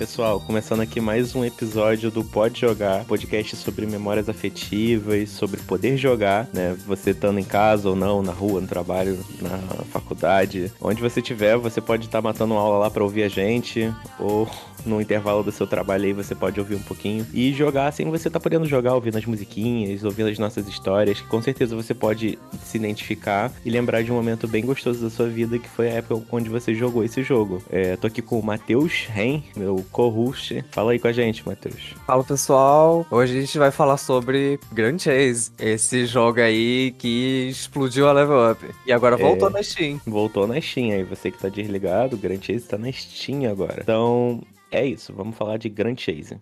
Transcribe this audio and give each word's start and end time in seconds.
pessoal, 0.00 0.40
começando 0.40 0.80
aqui 0.80 0.98
mais 0.98 1.34
um 1.34 1.44
episódio 1.44 2.10
do 2.10 2.24
Pode 2.24 2.58
Jogar, 2.58 3.04
podcast 3.04 3.54
sobre 3.54 3.84
memórias 3.84 4.30
afetivas, 4.30 5.28
sobre 5.28 5.60
poder 5.60 5.98
jogar, 5.98 6.48
né? 6.54 6.74
Você 6.86 7.10
estando 7.10 7.38
em 7.38 7.44
casa 7.44 7.86
ou 7.86 7.94
não, 7.94 8.22
na 8.22 8.32
rua, 8.32 8.62
no 8.62 8.66
trabalho, 8.66 9.22
na 9.42 9.58
faculdade, 9.92 10.72
onde 10.80 11.02
você 11.02 11.20
estiver, 11.20 11.58
você 11.58 11.82
pode 11.82 12.06
estar 12.06 12.22
matando 12.22 12.54
uma 12.54 12.62
aula 12.62 12.78
lá 12.78 12.90
para 12.90 13.04
ouvir 13.04 13.24
a 13.24 13.28
gente, 13.28 13.92
ou 14.18 14.48
no 14.84 15.00
intervalo 15.00 15.42
do 15.42 15.52
seu 15.52 15.66
trabalho 15.66 16.04
aí 16.04 16.12
você 16.12 16.34
pode 16.34 16.58
ouvir 16.58 16.74
um 16.74 16.82
pouquinho 16.82 17.26
e 17.32 17.52
jogar 17.52 17.88
assim 17.88 18.04
você 18.10 18.30
tá 18.30 18.40
podendo 18.40 18.66
jogar 18.66 18.94
ouvindo 18.94 19.18
as 19.18 19.24
musiquinhas, 19.24 20.04
ouvindo 20.04 20.28
as 20.28 20.38
nossas 20.38 20.66
histórias, 20.68 21.20
que 21.20 21.26
com 21.26 21.42
certeza 21.42 21.76
você 21.76 21.94
pode 21.94 22.38
se 22.64 22.76
identificar 22.78 23.52
e 23.64 23.70
lembrar 23.70 24.02
de 24.02 24.10
um 24.10 24.14
momento 24.14 24.46
bem 24.48 24.64
gostoso 24.64 25.02
da 25.02 25.10
sua 25.10 25.28
vida 25.28 25.58
que 25.58 25.68
foi 25.68 25.88
a 25.88 25.94
época 25.94 26.24
onde 26.32 26.48
você 26.48 26.74
jogou 26.74 27.04
esse 27.04 27.22
jogo. 27.22 27.62
É, 27.70 27.96
tô 27.96 28.06
aqui 28.06 28.22
com 28.22 28.38
o 28.38 28.42
Matheus 28.42 29.06
Ren, 29.08 29.42
meu 29.56 29.84
co-host. 29.90 30.64
Fala 30.70 30.92
aí 30.92 30.98
com 30.98 31.08
a 31.08 31.12
gente, 31.12 31.46
Matheus. 31.46 31.94
Fala 32.06 32.24
pessoal, 32.24 33.06
hoje 33.10 33.36
a 33.36 33.40
gente 33.40 33.58
vai 33.58 33.70
falar 33.70 33.96
sobre 33.96 34.58
Grand 34.72 34.98
Chase, 34.98 35.50
esse 35.58 36.06
jogo 36.06 36.40
aí 36.40 36.92
que 36.98 37.48
explodiu 37.50 38.08
a 38.08 38.12
Level 38.12 38.50
Up 38.52 38.64
e 38.86 38.92
agora 38.92 39.16
voltou 39.16 39.48
é, 39.48 39.52
na 39.52 39.62
Steam. 39.62 40.00
Voltou 40.06 40.46
na 40.46 40.60
Steam 40.60 40.92
aí, 40.92 41.04
você 41.04 41.30
que 41.30 41.38
tá 41.38 41.48
desligado, 41.48 42.16
o 42.16 42.18
Grand 42.18 42.40
Chase 42.40 42.66
tá 42.66 42.78
na 42.78 42.90
Steam 42.92 43.50
agora. 43.50 43.80
Então, 43.82 44.42
é 44.70 44.84
isso, 44.84 45.12
vamos 45.12 45.36
falar 45.36 45.56
de 45.56 45.68
Grand 45.68 45.96
Chase. 45.96 46.40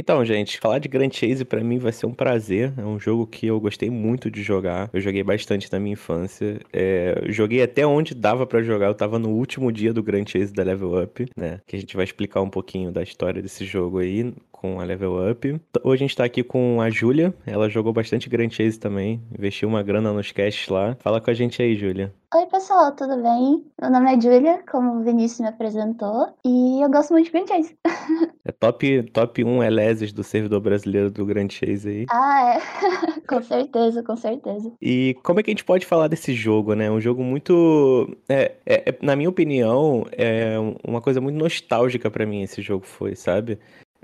Então, 0.00 0.24
gente, 0.24 0.58
falar 0.58 0.78
de 0.78 0.88
Grand 0.88 1.10
Chase 1.12 1.44
para 1.44 1.62
mim 1.62 1.76
vai 1.76 1.92
ser 1.92 2.06
um 2.06 2.14
prazer. 2.14 2.72
É 2.78 2.82
um 2.82 2.98
jogo 2.98 3.26
que 3.26 3.46
eu 3.46 3.60
gostei 3.60 3.90
muito 3.90 4.30
de 4.30 4.42
jogar. 4.42 4.88
Eu 4.94 5.00
joguei 5.00 5.22
bastante 5.22 5.70
na 5.70 5.78
minha 5.78 5.92
infância. 5.92 6.58
É, 6.72 7.24
joguei 7.28 7.62
até 7.62 7.86
onde 7.86 8.14
dava 8.14 8.46
para 8.46 8.62
jogar. 8.62 8.86
Eu 8.86 8.94
tava 8.94 9.18
no 9.18 9.28
último 9.28 9.70
dia 9.70 9.92
do 9.92 10.02
Grand 10.02 10.24
Chase 10.26 10.54
da 10.54 10.62
Level 10.62 11.02
Up, 11.02 11.26
né? 11.36 11.60
Que 11.66 11.76
a 11.76 11.78
gente 11.78 11.94
vai 11.94 12.06
explicar 12.06 12.40
um 12.40 12.48
pouquinho 12.48 12.90
da 12.90 13.02
história 13.02 13.42
desse 13.42 13.66
jogo 13.66 13.98
aí 13.98 14.32
com 14.50 14.80
a 14.80 14.84
Level 14.84 15.30
Up. 15.30 15.60
Hoje 15.84 16.02
a 16.02 16.06
gente 16.06 16.16
tá 16.16 16.24
aqui 16.24 16.42
com 16.42 16.80
a 16.80 16.88
Júlia. 16.88 17.34
Ela 17.44 17.68
jogou 17.68 17.92
bastante 17.92 18.30
Grand 18.30 18.48
Chase 18.48 18.80
também. 18.80 19.20
Investiu 19.38 19.68
uma 19.68 19.82
grana 19.82 20.14
nos 20.14 20.32
casts 20.32 20.70
lá. 20.70 20.96
Fala 21.00 21.20
com 21.20 21.30
a 21.30 21.34
gente 21.34 21.60
aí, 21.60 21.76
Júlia. 21.76 22.10
Oi, 22.32 22.46
pessoal, 22.46 22.94
tudo 22.94 23.20
bem? 23.20 23.66
Meu 23.82 23.90
nome 23.90 24.14
é 24.14 24.20
Julia, 24.20 24.62
como 24.70 25.00
o 25.00 25.02
Vinícius 25.02 25.40
me 25.40 25.48
apresentou, 25.48 26.32
e 26.44 26.80
eu 26.80 26.88
gosto 26.88 27.10
muito 27.10 27.24
de 27.26 27.32
Grand 27.32 27.46
Chase. 27.48 27.76
É 28.42 28.52
top, 28.52 29.02
top 29.12 29.44
1 29.44 29.62
Eleses 29.64 30.12
do 30.12 30.24
servidor 30.24 30.60
brasileiro 30.60 31.10
do 31.10 31.26
Grand 31.26 31.50
Chase 31.50 31.88
aí. 31.88 32.06
Ah, 32.08 32.54
é. 32.54 33.20
com 33.28 33.42
certeza, 33.42 34.02
com 34.02 34.16
certeza. 34.16 34.72
E 34.80 35.14
como 35.22 35.40
é 35.40 35.42
que 35.42 35.50
a 35.50 35.52
gente 35.52 35.64
pode 35.64 35.84
falar 35.84 36.08
desse 36.08 36.32
jogo, 36.32 36.74
né? 36.74 36.90
Um 36.90 37.00
jogo 37.00 37.22
muito. 37.22 38.08
É, 38.28 38.54
é, 38.64 38.90
é 38.90 38.98
na 39.02 39.14
minha 39.14 39.28
opinião, 39.28 40.06
é 40.12 40.54
uma 40.86 41.02
coisa 41.02 41.20
muito 41.20 41.36
nostálgica 41.36 42.10
para 42.10 42.24
mim 42.24 42.42
esse 42.42 42.62
jogo 42.62 42.86
foi, 42.86 43.14
sabe? 43.14 43.58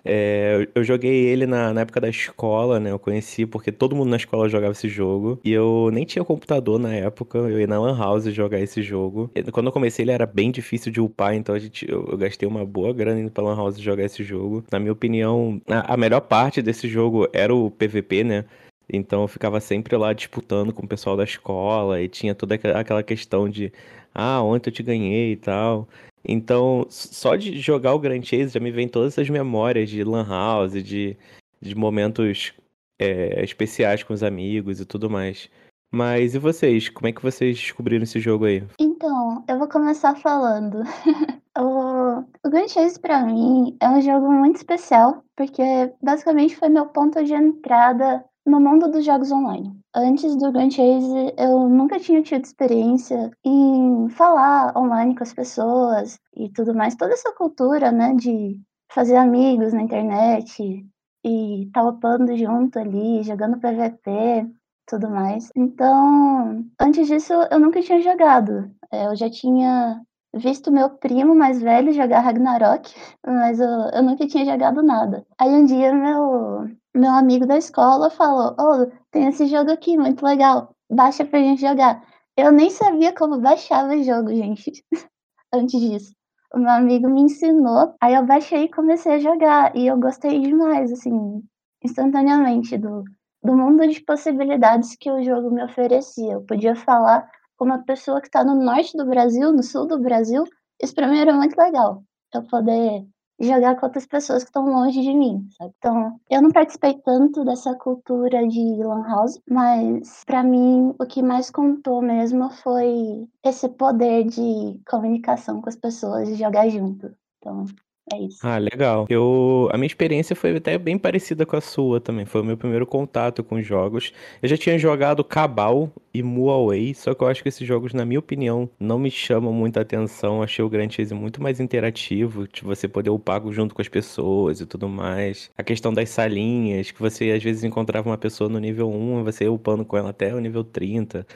É, 0.07 0.69
eu 0.75 0.85
joguei 0.85 1.27
ele 1.27 1.47
na, 1.47 1.73
na, 1.75 1.81
época 1.83 2.01
da 2.01 2.09
escola, 2.09 2.79
né? 2.79 2.91
Eu 2.91 2.99
conheci 2.99 3.45
porque 3.45 3.73
todo 3.73 3.97
mundo 3.97 4.11
na 4.11 4.17
escola 4.17 4.49
jogava 4.49 4.73
esse 4.73 4.89
jogo. 4.89 5.41
E 5.45 5.53
eu 5.53 5.91
nem 5.93 6.05
tinha 6.05 6.25
computador 6.25 6.79
na 6.79 6.95
época. 6.95 7.39
Eu 7.39 7.61
ia 7.61 7.67
na 7.67 7.81
Lan 7.81 7.99
House 7.99 8.25
jogar 8.27 8.61
esse 8.61 8.83
jogo. 8.83 9.31
Quando 9.53 9.67
eu 9.67 9.73
comecei, 9.73 10.05
ele 10.05 10.13
era 10.13 10.27
bem 10.27 10.51
difícil 10.51 10.93
de 10.93 11.01
upar. 11.01 11.35
Então 11.35 11.55
a 11.55 11.59
gente, 11.59 11.91
eu, 11.91 12.07
eu 12.11 12.17
gastei 12.17 12.49
uma 12.49 12.65
boa 12.65 12.93
grana 12.93 13.21
indo 13.21 13.31
pra 13.31 13.43
Lan 13.43 13.57
House 13.57 13.79
jogar 13.79 14.05
esse 14.05 14.23
jogo. 14.23 14.65
Na 14.71 14.79
minha 14.79 14.93
opinião, 14.93 15.61
a, 15.69 15.95
a 15.95 15.97
melhor 15.97 16.21
parte 16.21 16.63
desse 16.63 16.89
jogo 16.89 17.29
era 17.33 17.55
o 17.55 17.71
PVP, 17.71 18.25
né? 18.25 18.45
Então 18.93 19.23
eu 19.23 19.29
ficava 19.29 19.61
sempre 19.61 19.97
lá 19.97 20.13
disputando 20.13 20.73
com 20.73 20.85
o 20.85 20.89
pessoal 20.89 21.17
da 21.17 21.25
escola 21.25 22.01
e 22.01 22.09
tinha 22.09 22.35
toda 22.35 22.55
aquela 22.55 23.03
questão 23.03 23.49
de 23.49 23.73
ah, 24.15 24.41
ontem 24.43 24.71
eu 24.71 24.75
te 24.75 24.83
ganhei 24.83 25.33
e 25.33 25.37
tal. 25.37 25.89
Então, 26.29 26.87
só 26.91 27.37
de 27.37 27.59
jogar 27.61 27.95
o 27.95 27.99
Grand 27.99 28.23
Chase 28.23 28.49
já 28.55 28.61
me 28.61 28.71
vem 28.71 28.89
todas 28.89 29.13
essas 29.13 29.31
memórias 29.31 29.89
de 29.89 30.03
Lan 30.03 30.27
House, 30.27 30.73
de, 30.73 31.17
de 31.61 31.75
momentos 31.75 32.53
é, 32.99 33.43
especiais 33.45 34.03
com 34.03 34.13
os 34.13 34.23
amigos 34.23 34.81
e 34.81 34.85
tudo 34.85 35.09
mais. 35.09 35.49
Mas 35.93 36.35
e 36.35 36.39
vocês? 36.39 36.89
Como 36.89 37.07
é 37.07 37.13
que 37.13 37.23
vocês 37.23 37.57
descobriram 37.57 38.03
esse 38.03 38.19
jogo 38.19 38.45
aí? 38.45 38.63
Então, 38.79 39.45
eu 39.49 39.59
vou 39.59 39.69
começar 39.69 40.17
falando. 40.17 40.83
o, 41.57 42.19
o 42.45 42.51
Grand 42.51 42.69
Chase 42.69 42.99
pra 42.99 43.23
mim 43.23 43.77
é 43.81 43.89
um 43.89 44.01
jogo 44.01 44.31
muito 44.31 44.57
especial, 44.57 45.23
porque 45.37 45.63
basicamente 46.03 46.57
foi 46.57 46.69
meu 46.69 46.87
ponto 46.87 47.23
de 47.25 47.35
entrada 47.35 48.25
no 48.47 48.61
mundo 48.61 48.89
dos 48.89 49.05
jogos 49.05 49.33
online. 49.33 49.77
Antes 49.95 50.37
do 50.37 50.53
Grand 50.53 50.71
Chase, 50.71 51.35
eu 51.37 51.69
nunca 51.69 51.99
tinha 51.99 52.23
tido 52.23 52.45
experiência 52.45 53.31
em 53.45 54.09
falar 54.11 54.77
online 54.77 55.17
com 55.17 55.25
as 55.25 55.35
pessoas 55.35 56.19
e 56.35 56.49
tudo 56.51 56.75
mais. 56.75 56.95
Toda 56.95 57.13
essa 57.13 57.33
cultura, 57.33 57.91
né, 57.91 58.15
de 58.15 58.61
fazer 58.93 59.17
amigos 59.17 59.73
na 59.73 59.83
internet 59.83 60.87
e 61.25 61.69
tá 61.73 61.83
upando 61.83 62.37
junto 62.37 62.79
ali, 62.79 63.23
jogando 63.25 63.59
PVP, 63.59 64.47
tudo 64.87 65.11
mais. 65.11 65.51
Então, 65.57 66.65
antes 66.81 67.09
disso, 67.09 67.33
eu 67.51 67.59
nunca 67.59 67.83
tinha 67.83 68.01
jogado. 68.01 68.71
É, 68.93 69.07
eu 69.07 69.17
já 69.17 69.29
tinha 69.29 70.01
visto 70.37 70.71
meu 70.71 70.91
primo 70.91 71.35
mais 71.35 71.61
velho 71.61 71.93
jogar 71.93 72.21
Ragnarok, 72.21 72.95
mas 73.27 73.61
eu, 73.61 73.69
eu 73.69 74.03
nunca 74.03 74.27
tinha 74.27 74.45
jogado 74.45 74.83
nada. 74.83 75.27
Aí 75.39 75.51
um 75.51 75.65
dia 75.65 75.93
meu, 75.95 76.69
meu 76.95 77.11
amigo 77.13 77.47
da 77.47 77.57
escola 77.57 78.11
falou: 78.11 78.55
Oh, 78.59 78.91
tem 79.11 79.29
esse 79.29 79.47
jogo 79.47 79.71
aqui, 79.71 79.97
muito 79.97 80.25
legal, 80.25 80.75
baixa 80.91 81.25
pra 81.25 81.41
gente 81.41 81.61
jogar. 81.61 82.03
Eu 82.37 82.53
nem 82.53 82.71
sabia 82.71 83.15
como 83.15 83.41
baixava 83.41 83.95
o 83.95 84.03
jogo, 84.03 84.29
gente, 84.35 84.85
antes 85.53 85.81
disso. 85.81 86.15
O 86.55 86.59
meu 86.59 86.71
amigo 86.71 87.09
me 87.09 87.23
ensinou, 87.23 87.95
aí 88.01 88.15
eu 88.15 88.25
baixei 88.25 88.65
e 88.65 88.71
comecei 88.71 89.15
a 89.15 89.19
jogar. 89.19 89.75
E 89.77 89.87
eu 89.87 89.99
gostei 89.99 90.41
demais, 90.41 90.93
assim, 90.93 91.43
instantaneamente, 91.83 92.79
do, 92.79 93.05
do 93.43 93.57
mundo 93.57 93.87
de 93.89 94.01
possibilidades 94.03 94.97
que 94.99 95.11
o 95.11 95.23
jogo 95.23 95.51
me 95.51 95.65
oferecia. 95.65 96.35
Eu 96.35 96.43
podia 96.43 96.77
falar 96.77 97.29
uma 97.65 97.83
pessoa 97.85 98.21
que 98.21 98.29
está 98.29 98.45
no 98.45 98.55
norte 98.55 98.97
do 98.97 99.07
Brasil, 99.07 99.53
no 99.53 99.63
sul 99.63 99.87
do 99.87 99.99
Brasil, 99.99 100.45
isso 100.83 100.95
para 100.95 101.09
mim 101.09 101.19
era 101.19 101.35
muito 101.35 101.57
legal. 101.57 102.03
Eu 102.35 102.43
poder 102.43 103.07
jogar 103.39 103.77
com 103.77 103.87
outras 103.87 104.07
pessoas 104.07 104.43
que 104.43 104.49
estão 104.49 104.67
longe 104.67 105.01
de 105.01 105.13
mim, 105.13 105.47
sabe? 105.59 105.73
Então, 105.79 106.19
eu 106.31 106.41
não 106.41 106.51
participei 106.51 106.95
tanto 107.05 107.45
dessa 107.45 107.75
cultura 107.75 108.47
de 108.47 108.83
lan 108.83 109.03
house, 109.07 109.41
mas 109.49 110.25
para 110.25 110.43
mim 110.43 110.95
o 110.99 111.07
que 111.07 111.23
mais 111.23 111.51
contou 111.51 112.01
mesmo 112.01 112.51
foi 112.51 113.29
esse 113.45 113.69
poder 113.69 114.25
de 114.25 114.81
comunicação 114.89 115.61
com 115.61 115.69
as 115.69 115.77
pessoas 115.77 116.29
e 116.29 116.35
jogar 116.35 116.69
junto. 116.69 117.15
Então, 117.39 117.65
é 118.13 118.23
isso. 118.23 118.39
Ah, 118.43 118.59
legal. 118.59 119.07
Eu, 119.09 119.69
a 119.73 119.77
minha 119.77 119.87
experiência 119.87 120.37
foi 120.37 120.57
até 120.57 120.79
bem 120.79 120.97
parecida 120.97 121.45
com 121.45 121.57
a 121.57 121.61
sua 121.61 122.01
também. 122.01 122.25
Foi 122.25 122.41
o 122.41 122.45
meu 122.45 122.57
primeiro 122.57 122.87
contato 122.87 123.43
com 123.43 123.61
jogos. 123.61 124.13
Eu 124.41 124.49
já 124.49 124.57
tinha 124.57 124.79
jogado 124.79 125.25
Cabal 125.25 125.91
e 126.15 126.23
Muaway, 126.23 126.95
só 126.95 127.15
que 127.15 127.23
eu 127.23 127.27
acho 127.27 127.43
que 127.43 127.49
esses 127.49 127.67
jogos, 127.67 127.93
na 127.93 128.05
minha 128.05 128.21
opinião, 128.21 128.71
não 128.79 128.99
me 128.99 129.11
chamam 129.11 129.53
muita 129.53 129.81
atenção. 129.81 130.41
Achei 130.41 130.65
o 130.65 130.69
Grand 130.69 130.89
Chase 130.89 131.15
muito 131.15 131.43
mais 131.43 131.59
interativo, 131.59 132.47
de 132.47 132.63
você 132.63 132.87
poder 132.87 133.11
upar 133.11 133.43
junto 133.51 133.75
com 133.75 133.83
as 133.83 133.89
pessoas 133.89 134.61
e 134.61 134.67
tudo 134.67 134.89
mais. 134.89 135.51
A 135.59 135.65
questão 135.65 135.93
das 135.93 136.09
salinhas, 136.11 136.93
que 136.93 137.01
você 137.01 137.33
às 137.33 137.43
vezes 137.43 137.65
encontrava 137.65 138.09
uma 138.09 138.19
pessoa 138.19 138.49
no 138.49 138.61
nível 138.61 138.89
1 138.89 139.21
e 139.21 139.23
você 139.25 139.45
ia 139.45 139.53
upando 139.53 139.85
com 139.85 139.97
ela 139.97 140.11
até 140.11 140.33
o 140.33 140.39
nível 140.41 140.63
30. 140.63 141.27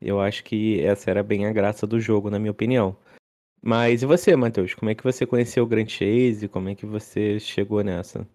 Eu 0.00 0.20
acho 0.20 0.44
que 0.44 0.80
essa 0.80 1.10
era 1.10 1.22
bem 1.22 1.46
a 1.46 1.52
graça 1.52 1.86
do 1.86 2.00
jogo, 2.00 2.30
na 2.30 2.38
minha 2.38 2.50
opinião. 2.52 2.96
Mas 3.62 4.02
e 4.02 4.06
você, 4.06 4.34
Matheus? 4.34 4.74
Como 4.74 4.90
é 4.90 4.94
que 4.94 5.04
você 5.04 5.26
conheceu 5.26 5.64
o 5.64 5.66
Grand 5.66 5.86
Chase? 5.86 6.48
Como 6.48 6.68
é 6.68 6.74
que 6.74 6.86
você 6.86 7.38
chegou 7.38 7.82
nessa? 7.84 8.26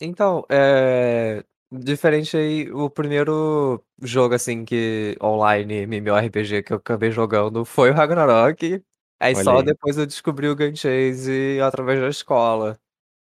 Então, 0.00 0.44
é. 0.48 1.44
Diferente 1.74 2.36
aí, 2.36 2.70
o 2.70 2.90
primeiro 2.90 3.82
jogo 4.02 4.34
assim 4.34 4.62
que 4.62 5.16
online 5.22 5.86
MMORPG 5.86 6.62
que 6.62 6.72
eu 6.74 6.76
acabei 6.76 7.10
jogando 7.10 7.64
foi 7.64 7.90
o 7.90 7.94
Ragnarok. 7.94 8.82
Aí 9.18 9.34
Olha 9.34 9.44
só 9.44 9.58
aí. 9.58 9.64
depois 9.64 9.96
eu 9.96 10.04
descobri 10.04 10.48
o 10.48 10.54
Grand 10.54 10.76
Chase 10.76 11.58
através 11.62 11.98
da 11.98 12.08
escola. 12.08 12.78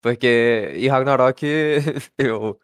Porque 0.00 0.72
em 0.74 0.88
Ragnarok 0.88 1.44
eu, 2.18 2.58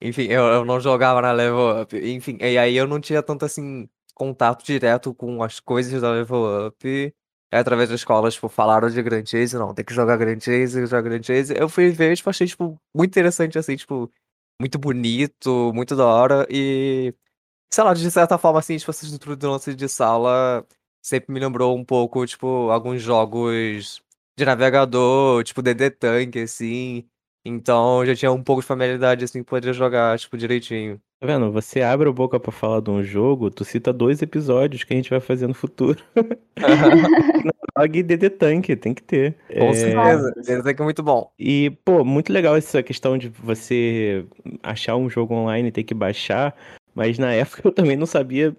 enfim, 0.00 0.24
eu, 0.24 0.44
eu 0.46 0.64
não 0.64 0.80
jogava 0.80 1.22
na 1.22 1.32
Level 1.32 1.82
Up. 1.82 1.96
Enfim, 1.96 2.38
e 2.40 2.58
aí 2.58 2.76
eu 2.76 2.86
não 2.88 3.00
tinha 3.00 3.22
tanto 3.22 3.44
assim 3.44 3.88
contato 4.14 4.64
direto 4.64 5.14
com 5.14 5.42
as 5.42 5.60
coisas 5.60 6.02
da 6.02 6.10
Level 6.10 6.68
Up. 6.68 7.14
É 7.52 7.58
através 7.58 7.88
da 7.88 7.96
escola, 7.96 8.30
tipo, 8.30 8.48
falaram 8.48 8.88
de 8.88 9.02
Grand 9.02 9.26
Chase, 9.26 9.56
não, 9.58 9.74
tem 9.74 9.84
que 9.84 9.92
jogar 9.92 10.16
Grand 10.16 10.38
Chase, 10.40 10.86
jogar 10.86 11.02
Grand 11.02 11.22
Chase. 11.22 11.52
Eu 11.56 11.68
fui 11.68 11.90
ver, 11.90 12.16
tipo, 12.16 12.30
achei, 12.30 12.46
tipo, 12.46 12.80
muito 12.94 13.10
interessante, 13.10 13.58
assim, 13.58 13.74
tipo, 13.76 14.10
muito 14.60 14.78
bonito, 14.78 15.72
muito 15.74 15.96
da 15.96 16.06
hora, 16.06 16.46
e, 16.50 17.12
sei 17.72 17.84
lá, 17.84 17.94
de 17.94 18.10
certa 18.10 18.38
forma, 18.38 18.58
assim, 18.60 18.76
tipo, 18.78 18.90
essa 18.90 19.04
estrutura 19.04 19.36
do 19.36 19.50
lance 19.50 19.74
de 19.74 19.88
sala 19.88 20.66
sempre 21.02 21.32
me 21.32 21.40
lembrou 21.40 21.76
um 21.78 21.84
pouco, 21.84 22.26
tipo, 22.26 22.70
alguns 22.70 23.02
jogos 23.02 24.02
de 24.38 24.44
navegador, 24.44 25.44
tipo, 25.44 25.62
DD 25.62 25.90
Tank, 25.90 26.36
assim, 26.38 27.08
então 27.44 28.04
já 28.06 28.14
tinha 28.16 28.32
um 28.32 28.42
pouco 28.44 28.62
de 28.62 28.68
familiaridade, 28.68 29.24
assim, 29.24 29.42
poder 29.44 29.74
jogar, 29.74 30.18
tipo, 30.18 30.36
direitinho. 30.38 31.00
Tá 31.20 31.26
vendo? 31.26 31.52
Você 31.52 31.82
abre 31.82 32.08
a 32.08 32.12
boca 32.12 32.40
pra 32.40 32.50
falar 32.50 32.80
de 32.80 32.88
um 32.90 33.02
jogo, 33.02 33.50
tu 33.50 33.62
cita 33.62 33.92
dois 33.92 34.22
episódios 34.22 34.84
que 34.84 34.94
a 34.94 34.96
gente 34.96 35.10
vai 35.10 35.20
fazer 35.20 35.46
no 35.46 35.54
futuro. 35.54 36.02
E 37.82 38.02
DD 38.02 38.28
Tank, 38.30 38.66
tem 38.76 38.92
que 38.92 39.02
ter. 39.02 39.36
Com 39.48 39.70
É, 39.70 39.72
certeza. 39.74 40.32
DD 40.36 40.62
Tank 40.62 40.80
é 40.80 40.84
muito 40.84 41.02
bom. 41.02 41.30
E, 41.38 41.70
pô, 41.82 42.04
muito 42.04 42.30
legal 42.30 42.54
essa 42.54 42.82
questão 42.82 43.16
de 43.16 43.28
você 43.28 44.26
achar 44.62 44.96
um 44.96 45.08
jogo 45.08 45.32
online 45.34 45.68
e 45.68 45.72
ter 45.72 45.84
que 45.84 45.94
baixar. 45.94 46.54
Mas 46.94 47.18
na 47.18 47.32
época 47.32 47.62
eu 47.64 47.72
também 47.72 47.96
não 47.96 48.04
sabia, 48.06 48.54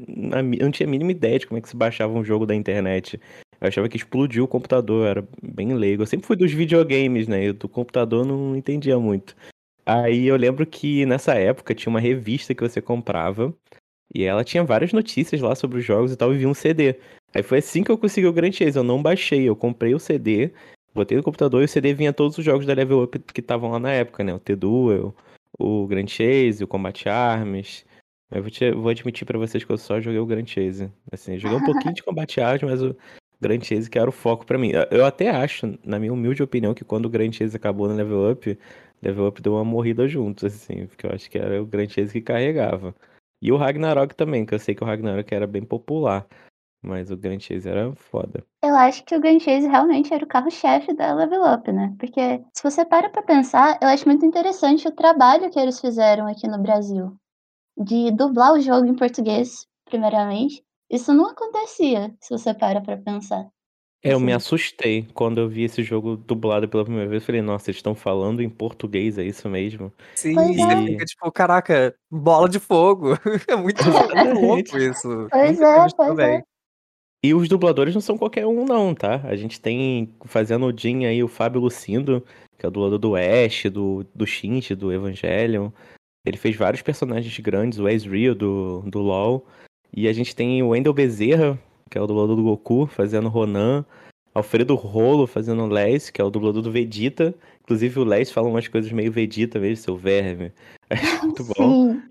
eu 0.58 0.66
não 0.66 0.72
tinha 0.72 0.88
a 0.88 0.90
mínima 0.90 1.12
ideia 1.12 1.38
de 1.38 1.46
como 1.46 1.60
é 1.60 1.62
que 1.62 1.70
se 1.70 1.76
baixava 1.76 2.14
um 2.14 2.24
jogo 2.24 2.48
da 2.48 2.56
internet. 2.56 3.20
Eu 3.60 3.68
achava 3.68 3.88
que 3.88 3.98
explodiu 3.98 4.46
o 4.46 4.48
computador, 4.48 5.06
era 5.06 5.28
bem 5.44 5.74
leigo. 5.76 6.02
Eu 6.02 6.08
sempre 6.08 6.26
fui 6.26 6.36
dos 6.36 6.52
videogames, 6.52 7.28
né? 7.28 7.46
E 7.46 7.52
do 7.54 7.70
computador 7.70 8.26
não 8.26 8.56
entendia 8.56 8.98
muito. 8.98 9.36
Aí 9.86 10.28
eu 10.28 10.36
lembro 10.36 10.66
que 10.66 11.06
nessa 11.06 11.34
época 11.36 11.74
tinha 11.76 11.90
uma 11.90 12.00
revista 12.00 12.54
que 12.54 12.62
você 12.62 12.82
comprava 12.82 13.54
e 14.14 14.24
ela 14.24 14.44
tinha 14.44 14.64
várias 14.64 14.94
notícias 14.94 15.42
lá 15.42 15.56
sobre 15.56 15.80
os 15.80 15.86
jogos 15.86 16.12
e 16.12 16.18
tal, 16.18 16.34
e 16.34 16.38
vinha 16.38 16.50
um 16.50 16.54
CD. 16.54 16.96
Aí 17.34 17.44
foi 17.44 17.60
assim 17.60 17.84
que 17.84 17.92
eu 17.92 17.98
consegui 17.98 18.28
o 18.28 18.34
Grand 18.34 18.52
Chase. 18.52 18.78
Eu 18.78 18.84
não 18.84 19.02
baixei, 19.02 19.44
eu 19.48 19.56
comprei 19.56 19.94
o 19.96 20.00
CD, 20.00 20.52
botei 20.94 21.18
no 21.18 21.24
computador 21.24 21.62
e 21.62 21.66
o 21.66 21.68
CD 21.68 21.94
vinha 21.94 22.14
todos 22.14 22.38
os 22.38 22.44
jogos 22.46 22.66
da 22.66 22.74
Level 22.74 23.04
Up 23.04 23.18
que 23.20 23.40
estavam 23.42 23.72
lá 23.72 23.80
na 23.80 23.92
época, 23.92 24.24
né? 24.24 24.34
O 24.34 24.40
T-Duel, 24.40 25.16
o 25.58 25.88
Grand 25.88 26.08
Chase, 26.08 26.64
o 26.64 26.68
Combat 26.68 27.08
Arms. 27.10 27.86
Eu 28.32 28.42
vou, 28.42 28.52
te- 28.52 28.72
vou 28.72 28.90
admitir 28.90 29.26
pra 29.26 29.38
vocês 29.38 29.64
que 29.64 29.72
eu 29.72 29.78
só 29.78 30.00
joguei 30.00 30.20
o 30.20 30.26
Grand 30.26 30.46
Chase. 30.46 30.92
Assim, 31.12 31.38
joguei 31.38 31.58
um 31.58 31.64
pouquinho 31.66 31.94
de 31.94 32.04
Combat 32.04 32.40
Arms, 32.42 32.64
mas 32.64 32.82
o 32.84 32.96
Grand 33.42 33.62
Chase 33.62 33.90
que 33.90 33.98
era 33.98 34.10
o 34.10 34.14
foco 34.14 34.46
pra 34.46 34.58
mim. 34.58 34.72
Eu 34.92 35.06
até 35.06 35.30
acho, 35.30 35.78
na 35.84 36.00
minha 36.00 36.14
humilde 36.14 36.44
opinião, 36.44 36.74
que 36.74 36.86
quando 36.86 37.08
o 37.08 37.10
Grand 37.10 37.32
Chase 37.32 37.56
acabou 37.58 37.88
no 37.88 37.96
Level 37.96 38.32
Up, 38.32 38.58
Level 39.02 39.28
Up 39.28 39.42
deu 39.42 39.54
uma 39.54 39.66
morrida 39.66 40.08
junto, 40.08 40.46
assim, 40.46 40.86
porque 40.86 41.08
eu 41.08 41.12
acho 41.12 41.30
que 41.30 41.38
era 41.38 41.62
o 41.62 41.66
Grand 41.66 41.90
Chase 41.90 42.14
que 42.14 42.22
carregava. 42.22 42.96
E 43.42 43.52
o 43.52 43.58
Ragnarok 43.58 44.16
também, 44.16 44.46
que 44.46 44.54
eu 44.54 44.60
sei 44.60 44.76
que 44.76 44.84
o 44.84 44.88
Ragnarok 44.88 45.34
era 45.34 45.48
bem 45.48 45.64
popular, 45.64 46.28
mas 46.84 47.10
o 47.10 47.18
Grand 47.18 47.40
Chase 47.40 47.68
era 47.68 47.92
foda. 47.96 48.46
Eu 48.64 48.76
acho 48.76 49.04
que 49.04 49.16
o 49.16 49.20
Grand 49.20 49.40
Chase 49.40 49.68
realmente 49.68 50.14
era 50.14 50.24
o 50.24 50.28
carro-chefe 50.28 50.94
da 50.94 51.14
Level 51.16 51.42
Up, 51.44 51.72
né? 51.72 51.96
Porque 52.00 52.44
se 52.54 52.62
você 52.62 52.86
para 52.86 53.10
pra 53.10 53.24
pensar, 53.24 53.80
eu 53.82 53.88
acho 53.88 54.08
muito 54.08 54.24
interessante 54.24 54.88
o 54.88 54.96
trabalho 54.96 55.50
que 55.50 55.60
eles 55.60 55.80
fizeram 55.82 56.28
aqui 56.28 56.48
no 56.48 56.62
Brasil. 56.62 57.18
De 57.76 58.12
dublar 58.12 58.54
o 58.54 58.60
jogo 58.60 58.86
em 58.86 58.96
português, 58.96 59.66
primeiramente. 59.86 60.64
Isso 60.92 61.14
não 61.14 61.30
acontecia, 61.30 62.14
se 62.20 62.30
você 62.30 62.54
para 62.54 62.82
pra 62.82 62.98
pensar. 62.98 63.48
É, 64.04 64.14
eu 64.14 64.20
me 64.20 64.34
assustei 64.34 65.08
quando 65.14 65.40
eu 65.40 65.48
vi 65.48 65.64
esse 65.64 65.84
jogo 65.84 66.18
dublado 66.18 66.68
pela 66.68 66.84
primeira 66.84 67.08
vez. 67.08 67.22
Eu 67.22 67.26
falei, 67.26 67.42
nossa, 67.42 67.70
eles 67.70 67.78
estão 67.78 67.94
falando 67.94 68.42
em 68.42 68.50
português, 68.50 69.18
é 69.18 69.24
isso 69.24 69.48
mesmo? 69.48 69.94
Sim, 70.16 70.34
Pois 70.34 70.56
você 70.56 70.62
é. 70.62 70.86
fica 70.88 71.06
tipo, 71.06 71.32
caraca, 71.32 71.96
bola 72.10 72.50
de 72.50 72.60
fogo. 72.60 73.12
É 73.48 73.56
muito, 73.56 73.84
muito 73.86 74.42
louco 74.42 74.78
isso. 74.78 75.28
Pois 75.30 75.58
tinha 75.58 75.68
é, 75.68 75.78
pois 75.78 75.94
também. 75.94 76.38
é. 76.38 76.44
E 77.24 77.36
os 77.36 77.48
dubladores 77.48 77.94
não 77.94 78.02
são 78.02 78.18
qualquer 78.18 78.48
um, 78.48 78.66
não, 78.66 78.96
tá? 78.96 79.22
A 79.26 79.36
gente 79.36 79.62
tem 79.62 80.12
fazendo 80.26 80.66
o 80.66 80.76
Jin 80.76 81.06
aí 81.06 81.24
o 81.24 81.28
Fábio 81.28 81.62
Lucindo, 81.62 82.26
que 82.58 82.66
é 82.66 82.70
o 82.70 82.72
dublador 82.72 82.98
do 82.98 83.16
Ash, 83.16 83.66
do, 83.72 84.04
do 84.16 84.26
Shinji, 84.26 84.74
do 84.74 84.92
Evangelion. 84.92 85.70
Ele 86.26 86.38
fez 86.38 86.56
vários 86.56 86.82
personagens 86.82 87.38
grandes, 87.38 87.78
o 87.78 87.88
Ezreal 87.88 88.34
do, 88.34 88.82
do 88.88 89.00
LoL. 89.00 89.46
E 89.94 90.08
a 90.08 90.14
gente 90.14 90.36
tem 90.36 90.62
o 90.64 90.70
Wendel 90.70 90.94
Bezerra, 90.94 91.60
que 91.90 91.98
é 91.98 92.02
o 92.02 92.08
dublador 92.08 92.36
do 92.36 92.44
Goku, 92.44 92.86
fazendo 92.88 93.28
Ronan. 93.30 93.86
Alfredo 94.34 94.76
Rolo 94.76 95.28
fazendo 95.28 95.62
o 95.64 95.68
Les, 95.68 96.10
que 96.10 96.22
é 96.22 96.24
o 96.24 96.30
dublador 96.30 96.62
do 96.62 96.72
Vegeta. 96.72 97.36
Inclusive 97.64 98.00
o 98.00 98.04
Les 98.06 98.32
fala 98.32 98.48
umas 98.48 98.68
coisas 98.68 98.90
meio 98.92 99.12
Vegeta 99.12 99.60
mesmo, 99.60 99.84
seu 99.84 99.98
verme. 99.98 100.54
Acho 100.90 101.22
muito 101.26 101.44
bom. 101.44 101.94
Sim. 101.94 102.02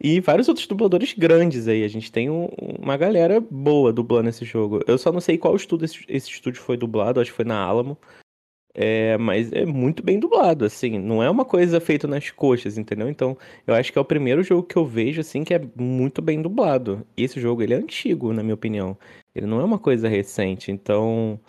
E 0.00 0.20
vários 0.20 0.48
outros 0.48 0.66
dubladores 0.66 1.12
grandes 1.12 1.68
aí. 1.68 1.84
A 1.84 1.88
gente 1.88 2.10
tem 2.10 2.30
um- 2.30 2.48
uma 2.80 2.96
galera 2.96 3.38
boa 3.40 3.92
dublando 3.92 4.28
esse 4.30 4.44
jogo. 4.44 4.80
Eu 4.86 4.96
só 4.96 5.12
não 5.12 5.20
sei 5.20 5.36
qual 5.36 5.54
estúdio 5.56 5.84
esse, 5.84 6.04
esse 6.08 6.30
estúdio 6.30 6.62
foi 6.62 6.76
dublado, 6.76 7.20
acho 7.20 7.30
que 7.30 7.36
foi 7.36 7.44
na 7.44 7.58
Alamo. 7.60 7.98
É, 8.80 9.18
mas 9.18 9.50
é 9.50 9.66
muito 9.66 10.04
bem 10.04 10.20
dublado, 10.20 10.64
assim. 10.64 11.00
Não 11.00 11.20
é 11.20 11.28
uma 11.28 11.44
coisa 11.44 11.80
feita 11.80 12.06
nas 12.06 12.30
coxas, 12.30 12.78
entendeu? 12.78 13.08
Então, 13.10 13.36
eu 13.66 13.74
acho 13.74 13.92
que 13.92 13.98
é 13.98 14.00
o 14.00 14.04
primeiro 14.04 14.40
jogo 14.44 14.62
que 14.62 14.76
eu 14.76 14.86
vejo, 14.86 15.20
assim, 15.20 15.42
que 15.42 15.52
é 15.52 15.60
muito 15.74 16.22
bem 16.22 16.40
dublado. 16.40 17.04
E 17.16 17.24
esse 17.24 17.40
jogo, 17.40 17.60
ele 17.60 17.74
é 17.74 17.76
antigo, 17.76 18.32
na 18.32 18.40
minha 18.40 18.54
opinião. 18.54 18.96
Ele 19.34 19.46
não 19.46 19.60
é 19.60 19.64
uma 19.64 19.80
coisa 19.80 20.08
recente. 20.08 20.70
Então, 20.70 21.40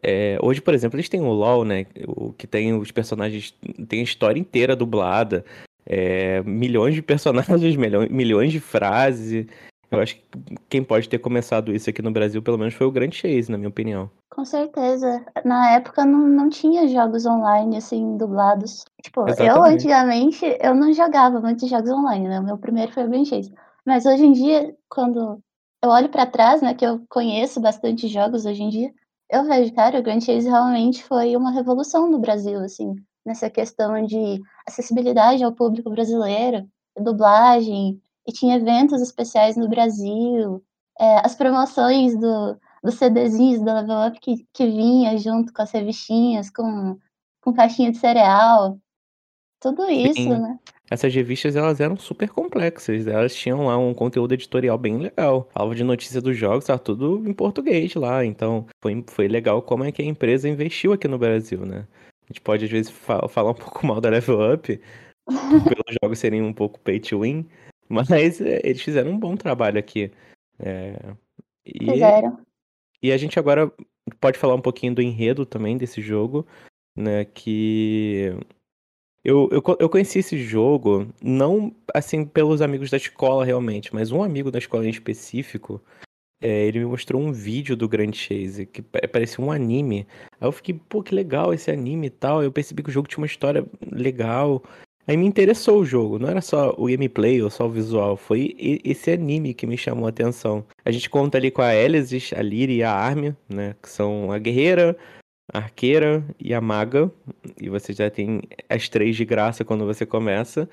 é, 0.00 0.38
hoje, 0.40 0.60
por 0.60 0.74
exemplo, 0.74 0.96
eles 0.96 1.08
têm 1.08 1.20
o 1.20 1.32
LoL, 1.32 1.64
né? 1.64 1.86
O 2.06 2.32
que 2.32 2.46
tem 2.46 2.72
os 2.72 2.92
personagens, 2.92 3.52
tem 3.88 3.98
a 3.98 4.04
história 4.04 4.38
inteira 4.38 4.76
dublada. 4.76 5.44
É, 5.84 6.40
milhões 6.44 6.94
de 6.94 7.02
personagens, 7.02 7.74
milhões, 7.74 8.08
milhões 8.10 8.52
de 8.52 8.60
frases. 8.60 9.44
Eu 9.90 10.00
acho 10.00 10.16
que 10.16 10.22
quem 10.68 10.82
pode 10.82 11.08
ter 11.08 11.18
começado 11.18 11.72
isso 11.72 11.88
aqui 11.88 12.02
no 12.02 12.10
Brasil, 12.10 12.42
pelo 12.42 12.58
menos, 12.58 12.74
foi 12.74 12.86
o 12.86 12.90
Grand 12.90 13.12
Chase, 13.12 13.50
na 13.50 13.56
minha 13.56 13.68
opinião. 13.68 14.10
Com 14.30 14.44
certeza. 14.44 15.24
Na 15.44 15.72
época 15.72 16.04
não, 16.04 16.26
não 16.26 16.48
tinha 16.48 16.88
jogos 16.88 17.24
online, 17.24 17.76
assim, 17.76 18.16
dublados. 18.16 18.84
Tipo, 19.02 19.20
eu 19.20 19.28
Exatamente. 19.28 19.74
antigamente, 19.74 20.58
eu 20.60 20.74
não 20.74 20.92
jogava 20.92 21.40
muitos 21.40 21.70
jogos 21.70 21.90
online, 21.90 22.28
né? 22.28 22.40
O 22.40 22.44
meu 22.44 22.58
primeiro 22.58 22.92
foi 22.92 23.04
o 23.04 23.08
Grand 23.08 23.24
Chase. 23.24 23.52
Mas 23.86 24.04
hoje 24.04 24.26
em 24.26 24.32
dia, 24.32 24.76
quando 24.88 25.40
eu 25.82 25.90
olho 25.90 26.08
pra 26.08 26.26
trás, 26.26 26.60
né, 26.60 26.74
que 26.74 26.84
eu 26.84 27.02
conheço 27.08 27.60
bastante 27.60 28.08
jogos 28.08 28.44
hoje 28.44 28.62
em 28.62 28.68
dia, 28.68 28.92
eu 29.30 29.44
vejo, 29.44 29.72
cara, 29.72 29.98
o 29.98 30.02
Grand 30.02 30.20
Chase 30.20 30.48
realmente 30.48 31.02
foi 31.04 31.36
uma 31.36 31.50
revolução 31.50 32.10
no 32.10 32.18
Brasil, 32.18 32.60
assim, 32.60 32.94
nessa 33.24 33.48
questão 33.48 34.04
de 34.04 34.40
acessibilidade 34.66 35.42
ao 35.44 35.52
público 35.52 35.90
brasileiro, 35.90 36.66
dublagem, 36.98 38.00
e 38.26 38.32
tinha 38.32 38.56
eventos 38.56 39.00
especiais 39.00 39.56
no 39.56 39.68
Brasil, 39.68 40.62
é, 40.98 41.18
as 41.24 41.34
promoções 41.34 42.18
do, 42.18 42.58
dos 42.82 42.94
CDzinhos 42.94 43.62
da 43.62 43.80
Level 43.80 44.08
Up 44.08 44.20
que, 44.20 44.46
que 44.52 44.66
vinha 44.66 45.16
junto 45.18 45.52
com 45.52 45.62
as 45.62 45.70
revistinhas, 45.70 46.50
com, 46.50 46.98
com 47.40 47.52
caixinha 47.52 47.92
de 47.92 47.98
cereal, 47.98 48.78
tudo 49.60 49.88
isso, 49.90 50.14
Sim. 50.14 50.38
né? 50.40 50.58
Essas 50.88 51.12
revistas, 51.12 51.56
elas 51.56 51.80
eram 51.80 51.96
super 51.96 52.28
complexas. 52.28 53.08
Elas 53.08 53.34
tinham 53.34 53.66
lá 53.66 53.76
um 53.76 53.92
conteúdo 53.92 54.34
editorial 54.34 54.78
bem 54.78 54.98
legal. 54.98 55.48
Falava 55.52 55.74
de 55.74 55.82
notícia 55.82 56.20
dos 56.20 56.36
jogos, 56.36 56.64
tava 56.64 56.78
tudo 56.78 57.28
em 57.28 57.32
português 57.32 57.92
lá. 57.96 58.24
Então, 58.24 58.66
foi, 58.80 59.04
foi 59.08 59.26
legal 59.26 59.60
como 59.62 59.82
é 59.82 59.90
que 59.90 60.00
a 60.00 60.04
empresa 60.04 60.48
investiu 60.48 60.92
aqui 60.92 61.08
no 61.08 61.18
Brasil, 61.18 61.66
né? 61.66 61.86
A 62.22 62.26
gente 62.28 62.40
pode, 62.40 62.64
às 62.64 62.70
vezes, 62.70 62.90
fa- 62.90 63.26
falar 63.28 63.50
um 63.50 63.54
pouco 63.54 63.84
mal 63.84 64.00
da 64.00 64.10
Level 64.10 64.54
Up, 64.54 64.80
pelos 65.26 65.96
jogos 66.00 66.18
serem 66.20 66.42
um 66.42 66.52
pouco 66.52 66.78
pay 66.78 67.00
to 67.00 67.20
win, 67.20 67.48
mas 67.88 68.40
é, 68.40 68.60
eles 68.64 68.82
fizeram 68.82 69.10
um 69.12 69.18
bom 69.18 69.36
trabalho 69.36 69.78
aqui. 69.78 70.10
É, 70.58 70.96
e, 71.64 71.90
Fizeram. 71.90 72.38
e 73.02 73.12
a 73.12 73.16
gente 73.16 73.38
agora 73.38 73.70
pode 74.20 74.38
falar 74.38 74.54
um 74.54 74.60
pouquinho 74.60 74.94
do 74.94 75.02
enredo 75.02 75.44
também 75.44 75.76
desse 75.76 76.00
jogo, 76.00 76.46
né? 76.96 77.24
Que 77.24 78.32
eu, 79.24 79.48
eu, 79.50 79.62
eu 79.80 79.88
conheci 79.88 80.20
esse 80.20 80.38
jogo 80.38 81.08
não 81.20 81.74
assim 81.92 82.24
pelos 82.24 82.62
amigos 82.62 82.90
da 82.90 82.96
escola 82.96 83.44
realmente, 83.44 83.92
mas 83.94 84.12
um 84.12 84.22
amigo 84.22 84.50
da 84.50 84.58
escola 84.58 84.86
em 84.86 84.90
específico, 84.90 85.82
é, 86.40 86.66
ele 86.66 86.78
me 86.78 86.84
mostrou 86.86 87.20
um 87.20 87.32
vídeo 87.32 87.76
do 87.76 87.88
Grand 87.88 88.12
Chase 88.12 88.66
que 88.66 88.82
pa- 88.82 89.00
parecia 89.12 89.44
um 89.44 89.50
anime. 89.50 90.06
Aí 90.40 90.46
eu 90.46 90.52
fiquei, 90.52 90.74
pô, 90.88 91.02
que 91.02 91.14
legal 91.14 91.52
esse 91.52 91.70
anime 91.70 92.06
e 92.06 92.10
tal. 92.10 92.42
Eu 92.42 92.52
percebi 92.52 92.82
que 92.82 92.90
o 92.90 92.92
jogo 92.92 93.08
tinha 93.08 93.18
uma 93.18 93.26
história 93.26 93.66
legal. 93.90 94.62
Aí 95.08 95.16
me 95.16 95.24
interessou 95.26 95.80
o 95.80 95.84
jogo, 95.84 96.18
não 96.18 96.28
era 96.28 96.40
só 96.40 96.74
o 96.76 96.86
gameplay 96.86 97.40
ou 97.40 97.48
só 97.48 97.66
o 97.66 97.70
visual, 97.70 98.16
foi 98.16 98.56
esse 98.84 99.12
anime 99.12 99.54
que 99.54 99.66
me 99.66 99.78
chamou 99.78 100.06
a 100.06 100.08
atenção. 100.08 100.64
A 100.84 100.90
gente 100.90 101.08
conta 101.08 101.38
ali 101.38 101.50
com 101.50 101.62
a 101.62 101.74
Elesis, 101.74 102.32
a 102.36 102.42
Lyria 102.42 102.76
e 102.76 102.82
a 102.82 102.92
Armia, 102.92 103.36
né, 103.48 103.76
que 103.80 103.88
são 103.88 104.32
a 104.32 104.38
guerreira, 104.38 104.96
a 105.52 105.58
arqueira 105.58 106.24
e 106.40 106.52
a 106.52 106.60
maga, 106.60 107.10
e 107.60 107.68
você 107.68 107.92
já 107.92 108.10
tem 108.10 108.42
as 108.68 108.88
três 108.88 109.14
de 109.14 109.24
graça 109.24 109.64
quando 109.64 109.86
você 109.86 110.04
começa. 110.04 110.68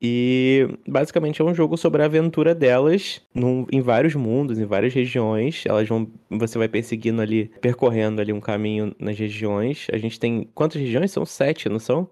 E 0.00 0.68
basicamente 0.86 1.42
é 1.42 1.44
um 1.44 1.54
jogo 1.54 1.76
sobre 1.76 2.02
a 2.02 2.04
aventura 2.04 2.54
delas 2.54 3.20
num- 3.34 3.66
em 3.72 3.80
vários 3.80 4.14
mundos, 4.14 4.58
em 4.58 4.64
várias 4.64 4.94
regiões. 4.94 5.64
Elas 5.66 5.88
vão, 5.88 6.08
você 6.30 6.56
vai 6.56 6.68
perseguindo 6.68 7.20
ali, 7.20 7.50
percorrendo 7.60 8.20
ali 8.20 8.32
um 8.32 8.40
caminho 8.40 8.94
nas 8.98 9.18
regiões. 9.18 9.88
A 9.92 9.98
gente 9.98 10.20
tem 10.20 10.48
quantas 10.54 10.80
regiões? 10.80 11.10
São 11.10 11.26
sete, 11.26 11.68
não 11.68 11.80
são? 11.80 12.08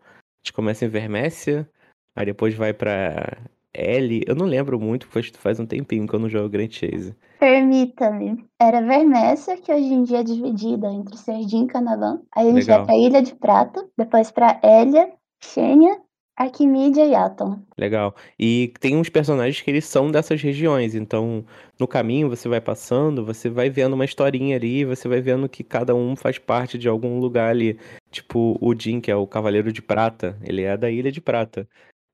Gente 0.47 0.53
começa 0.53 0.85
em 0.85 0.89
Vermécia, 0.89 1.69
aí 2.15 2.25
depois 2.25 2.55
vai 2.55 2.73
pra 2.73 3.37
L. 3.75 4.23
Eu 4.29 4.37
não 4.37 4.47
lembro 4.47 4.79
muito, 4.79 5.09
porque 5.09 5.33
faz 5.37 5.59
um 5.59 5.67
tempinho 5.67 6.07
que 6.07 6.15
eu 6.15 6.21
não 6.21 6.29
jogo 6.29 6.49
Grand 6.49 6.71
Chase. 6.71 7.17
Permita-me. 7.41 8.47
Era 8.57 8.81
Vermécia, 8.81 9.57
que 9.57 9.73
hoje 9.73 9.93
em 9.93 10.05
dia 10.05 10.21
é 10.21 10.23
dividida 10.23 10.87
entre 10.87 11.17
Serdim 11.17 11.65
e 11.65 11.67
Canavan. 11.67 12.21
Aí 12.33 12.47
a 12.47 12.53
gente 12.53 12.61
Legal. 12.61 12.77
vai 12.77 12.87
pra 12.87 12.97
Ilha 12.97 13.23
de 13.23 13.35
Prata, 13.35 13.85
depois 13.99 14.31
pra 14.31 14.61
Hélia, 14.63 15.13
Xênia, 15.43 16.01
Arquimídia 16.37 17.07
e 17.07 17.15
Atom. 17.15 17.59
Legal. 17.79 18.15
E 18.39 18.73
tem 18.79 18.97
uns 18.97 19.09
personagens 19.09 19.63
que 19.63 19.71
eles 19.71 19.87
são 19.87 20.11
dessas 20.11 20.43
regiões, 20.43 20.95
então 20.95 21.45
no 21.81 21.89
caminho 21.89 22.29
você 22.29 22.47
vai 22.47 22.61
passando, 22.61 23.25
você 23.25 23.49
vai 23.49 23.71
vendo 23.71 23.95
uma 23.95 24.05
historinha 24.05 24.57
ali, 24.57 24.85
você 24.85 25.09
vai 25.09 25.21
vendo 25.23 25.49
que 25.49 25.65
cada 25.65 25.95
um 25.95 26.15
faz 26.15 26.39
parte 26.39 26.77
de 26.77 26.89
algum 26.89 27.19
lugar 27.19 27.51
ali. 27.51 27.79
Tipo 28.11 28.59
o 28.61 28.75
Jin, 28.79 29.01
que 29.01 29.11
é 29.11 29.17
o 29.17 29.27
Cavaleiro 29.27 29.73
de 29.73 29.81
Prata, 29.81 30.39
ele 30.43 30.63
é 30.63 30.77
da 30.77 30.91
Ilha 30.91 31.11
de 31.11 31.23
Prata. 31.23 31.67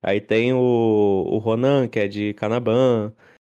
Aí 0.02 0.20
tem 0.20 0.52
o, 0.52 0.58
o 0.58 1.38
Ronan, 1.38 1.88
que 1.88 1.98
é 1.98 2.08
de 2.08 2.32
Canaban. 2.34 3.12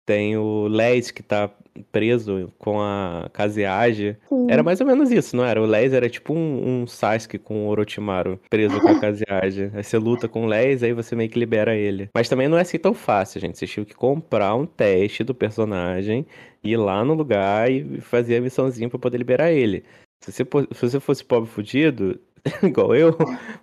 Tem 0.07 0.37
o 0.37 0.69
Les, 0.69 1.11
que 1.11 1.23
tá 1.23 1.51
preso 1.91 2.53
com 2.59 2.81
a 2.81 3.29
Kaziage. 3.33 4.17
Era 4.49 4.63
mais 4.63 4.81
ou 4.81 4.87
menos 4.87 5.11
isso, 5.11 5.37
não 5.37 5.45
era? 5.45 5.61
O 5.61 5.67
Les 5.67 5.93
era 5.93 6.09
tipo 6.09 6.33
um, 6.33 6.83
um 6.83 6.87
Sasuke 6.87 7.39
com 7.39 7.67
o 7.67 7.69
Orochimaru 7.69 8.41
preso 8.49 8.81
com 8.81 8.89
a 8.89 8.99
Kaziage. 9.01 9.71
aí 9.75 9.83
você 9.83 9.99
luta 9.99 10.29
com 10.29 10.45
o 10.45 10.47
Les, 10.47 10.83
aí 10.83 10.93
você 10.93 11.17
meio 11.17 11.31
que 11.31 11.39
libera 11.39 11.75
ele. 11.75 12.09
Mas 12.15 12.29
também 12.29 12.49
não 12.49 12.59
é 12.59 12.63
assim 12.63 12.79
tão 12.79 12.95
fácil, 12.95 13.41
gente. 13.41 13.59
Você 13.59 13.67
tinha 13.67 13.85
que 13.85 13.95
comprar 13.95 14.55
um 14.55 14.67
teste 14.67 15.25
do 15.25 15.35
personagem, 15.35 16.27
ir 16.63 16.77
lá 16.77 17.05
no 17.05 17.15
lugar 17.15 17.71
e 17.71 18.01
fazer 18.01 18.37
a 18.37 18.41
missãozinha 18.41 18.89
pra 18.89 18.99
poder 18.99 19.19
liberar 19.19 19.53
ele. 19.53 19.85
Se 20.23 20.33
você, 20.33 20.45
se 20.73 20.81
você 20.91 21.01
fosse 21.01 21.25
pobre 21.25 21.49
fudido, 21.51 22.19
igual 22.63 22.95
eu, 22.95 23.17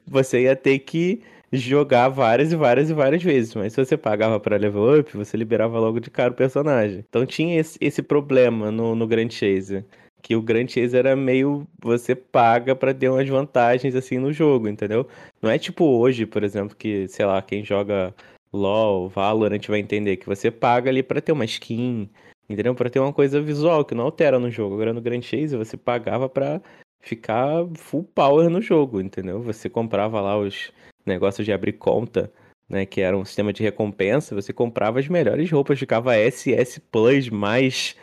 você 0.06 0.44
ia 0.44 0.56
ter 0.56 0.80
que 0.80 1.22
jogar 1.51 2.10
várias 2.10 2.51
e 2.51 2.55
várias 2.55 2.89
e 2.89 2.93
várias 2.93 3.24
vezes. 3.24 3.53
Mas 3.55 3.74
se 3.74 3.84
você 3.84 3.98
pagava 3.98 4.39
para 4.39 4.58
level 4.58 5.00
up, 5.00 5.15
você 5.15 5.36
liberava 5.38 5.79
logo 5.79 6.00
de 6.00 6.10
cara 6.10 6.31
o 6.31 6.36
personagem. 6.36 7.03
Então 7.08 7.25
tinha 7.25 7.60
esse, 7.60 7.77
esse 7.81 8.01
problema 8.01 8.72
no, 8.72 8.96
no 8.96 9.08
Grand 9.08 9.29
Chase. 9.29 9.86
Que 10.22 10.36
o 10.36 10.41
Grand 10.41 10.67
Chase 10.67 10.96
era 10.96 11.15
meio. 11.15 11.67
Você 11.81 12.15
paga 12.15 12.75
para 12.75 12.93
ter 12.93 13.10
umas 13.10 13.27
vantagens 13.27 13.96
assim 13.96 14.17
no 14.17 14.31
jogo, 14.31 14.67
entendeu? 14.67 15.08
Não 15.41 15.50
é 15.50 15.58
tipo 15.58 15.84
hoje, 15.86 16.25
por 16.25 16.43
exemplo, 16.43 16.75
que, 16.75 17.08
sei 17.08 17.25
lá, 17.25 17.41
quem 17.41 17.65
joga 17.65 18.13
LOL, 18.53 19.10
Valorant 19.10 19.65
vai 19.67 19.79
entender 19.79 20.17
que 20.17 20.27
você 20.27 20.51
paga 20.51 20.89
ali 20.89 21.01
para 21.01 21.22
ter 21.22 21.31
uma 21.31 21.46
skin, 21.46 22.10
entendeu? 22.50 22.75
Para 22.75 22.89
ter 22.89 23.00
uma 23.00 23.13
coisa 23.13 23.41
visual 23.41 23.86
que 23.86 23.96
não 23.96 24.05
altera 24.05 24.39
no 24.39 24.51
jogo. 24.51 24.75
Agora 24.75 24.93
no 24.93 25.01
Grand 25.01 25.22
Chase 25.22 25.55
você 25.58 25.77
pagava 25.77 26.29
para 26.29 26.62
ficar 27.01 27.65
full 27.75 28.03
power 28.03 28.50
no 28.50 28.62
jogo, 28.62 29.01
entendeu? 29.01 29.41
Você 29.41 29.70
comprava 29.70 30.22
lá 30.22 30.38
os 30.38 30.72
negócio 31.05 31.43
de 31.43 31.51
abrir 31.51 31.74
conta, 31.74 32.31
né, 32.67 32.86
que 32.86 33.01
era 33.01 33.17
um 33.17 33.25
sistema 33.25 33.51
de 33.51 33.62
recompensa, 33.62 34.34
você 34.34 34.53
comprava 34.53 35.00
as 35.00 35.08
melhores 35.08 35.51
roupas, 35.51 35.77
ficava 35.77 36.15
SS 36.15 36.79
Plus 36.91 37.29
mais 37.29 37.96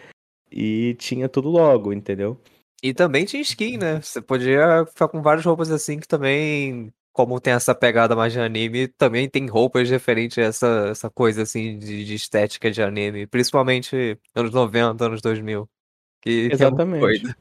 e 0.51 0.95
tinha 0.99 1.29
tudo 1.29 1.49
logo, 1.49 1.93
entendeu? 1.93 2.39
E 2.83 2.95
também 2.95 3.25
tinha 3.25 3.43
skin, 3.43 3.79
né? 3.79 4.01
Você 4.01 4.21
podia 4.21 4.85
ficar 4.87 5.09
com 5.09 5.21
várias 5.21 5.45
roupas 5.45 5.71
assim 5.71 5.99
que 5.99 6.07
também, 6.07 6.93
como 7.13 7.41
tem 7.41 7.53
essa 7.53 7.75
pegada 7.75 8.15
mais 8.15 8.33
de 8.33 8.41
anime, 8.41 8.89
também 8.89 9.29
tem 9.29 9.47
roupas 9.47 9.91
referentes 9.91 10.39
a 10.39 10.43
essa, 10.43 10.89
essa 10.91 11.11
coisa 11.11 11.43
assim 11.43 11.79
de, 11.79 12.05
de 12.05 12.15
estética 12.15 12.71
de 12.71 12.83
anime, 12.83 13.27
principalmente 13.27 14.19
anos 14.35 14.53
90, 14.53 15.05
anos 15.05 15.21
2000. 15.21 15.69
Que, 16.21 16.49
Exatamente. 16.53 17.23
Que 17.23 17.31
é 17.31 17.35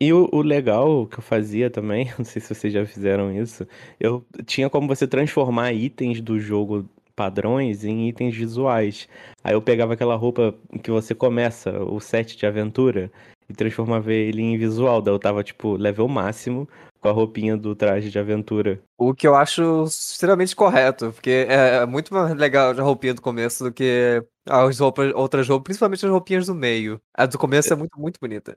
e 0.00 0.12
o, 0.12 0.28
o, 0.32 0.42
legal 0.42 1.06
que 1.06 1.18
eu 1.18 1.22
fazia 1.22 1.70
também, 1.70 2.10
não 2.18 2.24
sei 2.24 2.40
se 2.40 2.54
vocês 2.54 2.72
já 2.72 2.84
fizeram 2.84 3.32
isso, 3.32 3.66
eu 3.98 4.24
tinha 4.44 4.68
como 4.68 4.88
você 4.88 5.06
transformar 5.06 5.72
itens 5.72 6.20
do 6.20 6.38
jogo 6.40 6.88
padrões 7.14 7.84
em 7.84 8.08
itens 8.08 8.36
visuais. 8.36 9.08
Aí 9.42 9.54
eu 9.54 9.62
pegava 9.62 9.94
aquela 9.94 10.16
roupa 10.16 10.54
que 10.82 10.90
você 10.90 11.14
começa, 11.14 11.70
o 11.82 12.00
set 12.00 12.36
de 12.36 12.46
aventura, 12.46 13.10
e 13.48 13.54
transformava 13.54 14.12
ele 14.12 14.42
em 14.42 14.58
visual. 14.58 15.00
Daí 15.00 15.14
eu 15.14 15.18
tava, 15.18 15.42
tipo, 15.44 15.76
level 15.76 16.08
máximo 16.08 16.68
com 17.00 17.08
a 17.08 17.12
roupinha 17.12 17.56
do 17.56 17.76
traje 17.76 18.10
de 18.10 18.18
aventura. 18.18 18.82
O 18.96 19.14
que 19.14 19.28
eu 19.28 19.34
acho 19.34 19.84
extremamente 19.84 20.56
correto, 20.56 21.12
porque 21.12 21.46
é, 21.48 21.76
é 21.76 21.86
muito 21.86 22.14
mais 22.14 22.34
legal 22.34 22.70
a 22.70 22.82
roupinha 22.82 23.12
do 23.12 23.20
começo 23.20 23.64
do 23.64 23.72
que 23.72 24.24
as 24.48 24.78
roupas, 24.78 25.12
outras 25.14 25.46
roupas, 25.46 25.64
principalmente 25.64 26.04
as 26.06 26.10
roupinhas 26.10 26.46
do 26.46 26.54
meio. 26.54 27.00
A 27.12 27.26
do 27.26 27.38
começo 27.38 27.72
é 27.72 27.76
muito, 27.76 28.00
muito 28.00 28.18
bonita. 28.18 28.56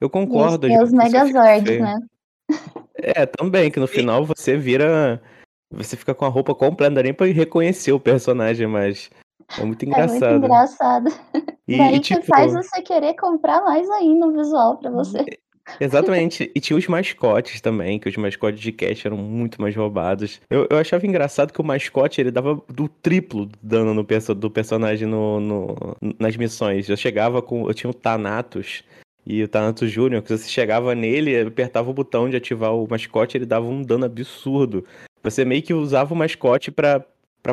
Eu 0.00 0.10
concordo. 0.10 0.66
Os 0.82 0.92
Megazords, 0.92 1.80
né? 1.80 1.98
É, 2.94 3.26
também, 3.26 3.70
que 3.70 3.80
no 3.80 3.86
final 3.86 4.24
você 4.24 4.56
vira. 4.56 5.20
Você 5.70 5.96
fica 5.96 6.14
com 6.14 6.24
a 6.24 6.28
roupa 6.28 6.54
completa, 6.54 6.90
não 6.90 6.94
dá 6.96 7.02
nem 7.02 7.14
pra 7.14 7.26
reconhecer 7.26 7.92
o 7.92 8.00
personagem, 8.00 8.66
mas 8.66 9.10
é 9.58 9.64
muito 9.64 9.84
engraçado. 9.84 10.24
É 10.24 10.30
muito 10.30 10.44
engraçado. 10.44 11.10
E, 11.66 11.76
Daí 11.76 11.96
e, 11.96 12.00
tipo... 12.00 12.20
que 12.20 12.26
faz 12.26 12.52
você 12.52 12.80
querer 12.82 13.14
comprar 13.14 13.60
mais 13.62 13.90
ainda 13.90 14.26
o 14.26 14.32
visual 14.32 14.78
pra 14.78 14.90
você. 14.90 15.24
Exatamente. 15.80 16.50
E 16.54 16.60
tinha 16.60 16.76
os 16.76 16.86
mascotes 16.86 17.60
também, 17.60 17.98
que 17.98 18.08
os 18.08 18.16
mascotes 18.16 18.60
de 18.60 18.70
cash 18.70 19.04
eram 19.04 19.16
muito 19.16 19.60
mais 19.60 19.74
roubados. 19.74 20.40
Eu, 20.48 20.66
eu 20.70 20.78
achava 20.78 21.06
engraçado 21.06 21.52
que 21.52 21.60
o 21.60 21.64
mascote 21.64 22.20
ele 22.20 22.30
dava 22.30 22.62
do 22.68 22.88
triplo 22.88 23.50
dano 23.60 23.92
no 23.92 24.04
perso 24.04 24.34
do 24.34 24.50
personagem 24.50 25.08
no, 25.08 25.40
no, 25.40 25.96
nas 26.18 26.36
missões. 26.36 26.88
Eu 26.88 26.96
chegava 26.96 27.42
com. 27.42 27.68
Eu 27.68 27.74
tinha 27.74 27.90
o 27.90 27.94
Thanatos, 27.94 28.84
e 29.26 29.42
o 29.42 29.48
Thanatos 29.48 29.90
Júnior, 29.90 30.22
que 30.22 30.30
você 30.30 30.48
chegava 30.48 30.94
nele, 30.94 31.40
apertava 31.40 31.90
o 31.90 31.94
botão 31.94 32.30
de 32.30 32.36
ativar 32.36 32.72
o 32.74 32.86
mascote, 32.88 33.36
ele 33.36 33.44
dava 33.44 33.66
um 33.66 33.82
dano 33.82 34.04
absurdo. 34.04 34.84
Você 35.22 35.44
meio 35.44 35.62
que 35.62 35.74
usava 35.74 36.14
o 36.14 36.16
mascote 36.16 36.70
para 36.70 37.04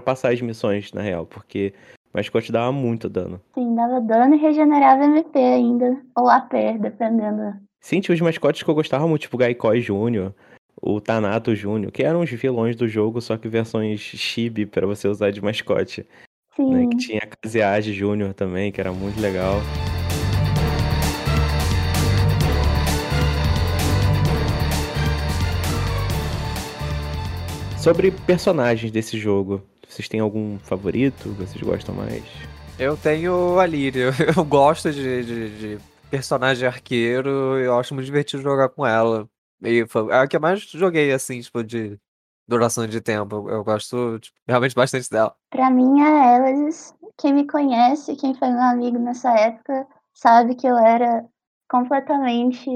passar 0.06 0.32
as 0.32 0.40
missões, 0.40 0.94
na 0.94 1.02
real, 1.02 1.26
porque 1.26 1.74
o 2.14 2.18
mascote 2.18 2.52
dava 2.52 2.72
muito 2.72 3.10
dano. 3.10 3.42
Sim, 3.56 3.74
dava 3.74 4.00
dano 4.00 4.36
e 4.36 4.38
regenerava 4.38 5.06
MP 5.06 5.40
ainda, 5.40 6.00
ou 6.16 6.30
AP, 6.30 6.54
dependendo. 6.80 7.56
Sim, 7.82 8.00
tinha 8.00 8.14
os 8.14 8.22
mascotes 8.22 8.62
que 8.62 8.70
eu 8.70 8.76
gostava 8.76 9.08
muito, 9.08 9.24
tipo 9.24 9.36
o 9.36 9.40
Gaikoi 9.40 9.82
Júnior, 9.82 10.34
o 10.80 11.02
Thanatos 11.02 11.58
Júnior, 11.58 11.92
que 11.92 12.04
eram 12.04 12.22
os 12.22 12.30
vilões 12.30 12.76
do 12.76 12.88
jogo, 12.88 13.20
só 13.20 13.36
que 13.36 13.48
versões 13.48 14.00
chibi 14.00 14.66
para 14.66 14.86
você 14.86 15.08
usar 15.08 15.32
de 15.32 15.42
mascote. 15.42 16.06
Sim. 16.56 16.72
Né? 16.72 16.88
Que 16.92 16.98
tinha 16.98 17.22
a 17.24 17.28
Kazeage 17.28 17.94
Júnior 17.94 18.36
também, 18.36 18.72
que 18.72 18.80
era 18.80 18.94
muito 18.94 19.20
legal. 19.20 19.56
Sobre 27.84 28.12
personagens 28.12 28.90
desse 28.94 29.18
jogo, 29.18 29.62
vocês 29.90 30.08
têm 30.08 30.22
algum 30.22 30.58
favorito? 30.60 31.34
Vocês 31.34 31.62
gostam 31.62 31.94
mais? 31.94 32.24
Eu 32.80 32.96
tenho 32.96 33.60
a 33.60 33.66
Lyria. 33.66 34.12
Eu 34.38 34.46
gosto 34.46 34.90
de, 34.90 35.26
de, 35.26 35.60
de 35.60 35.84
personagem 36.10 36.66
arqueiro. 36.66 37.60
Eu 37.60 37.78
acho 37.78 37.94
muito 37.94 38.06
divertido 38.06 38.42
jogar 38.42 38.70
com 38.70 38.88
ela. 38.88 39.28
E 39.62 39.82
é 39.82 40.16
a 40.16 40.26
que 40.26 40.38
eu 40.38 40.40
mais 40.40 40.62
joguei, 40.62 41.12
assim, 41.12 41.42
tipo, 41.42 41.62
de 41.62 42.00
duração 42.48 42.88
de 42.88 43.02
tempo. 43.02 43.50
Eu 43.50 43.66
gosto 43.66 44.18
tipo, 44.18 44.38
realmente 44.48 44.76
bastante 44.76 45.10
dela. 45.10 45.36
Pra 45.50 45.70
mim, 45.70 46.00
a 46.00 46.38
Alice, 46.38 46.94
quem 47.18 47.34
me 47.34 47.46
conhece, 47.46 48.16
quem 48.16 48.34
foi 48.34 48.48
meu 48.48 48.62
amigo 48.62 48.98
nessa 48.98 49.38
época, 49.38 49.86
sabe 50.14 50.56
que 50.56 50.68
eu 50.68 50.78
era 50.78 51.26
completamente 51.70 52.70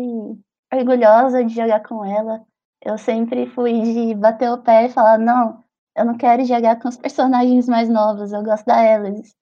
orgulhosa 0.74 1.46
de 1.46 1.56
jogar 1.56 1.80
com 1.80 2.04
ela. 2.04 2.46
Eu 2.84 2.98
sempre 2.98 3.48
fui 3.48 3.82
de 3.82 4.16
bater 4.16 4.50
o 4.52 4.60
pé 4.60 4.86
e 4.86 4.90
falar, 4.90 5.18
não, 5.18 5.64
eu 5.96 6.06
não 6.06 6.18
quero 6.18 6.46
jogar 6.46 6.80
com 6.80 6.88
os 6.88 6.98
personagens 6.98 7.68
mais 7.68 7.90
novos, 7.90 8.32
eu 8.32 8.44
gosto 8.44 8.66
da 8.66 8.96
Alice. 8.96 9.34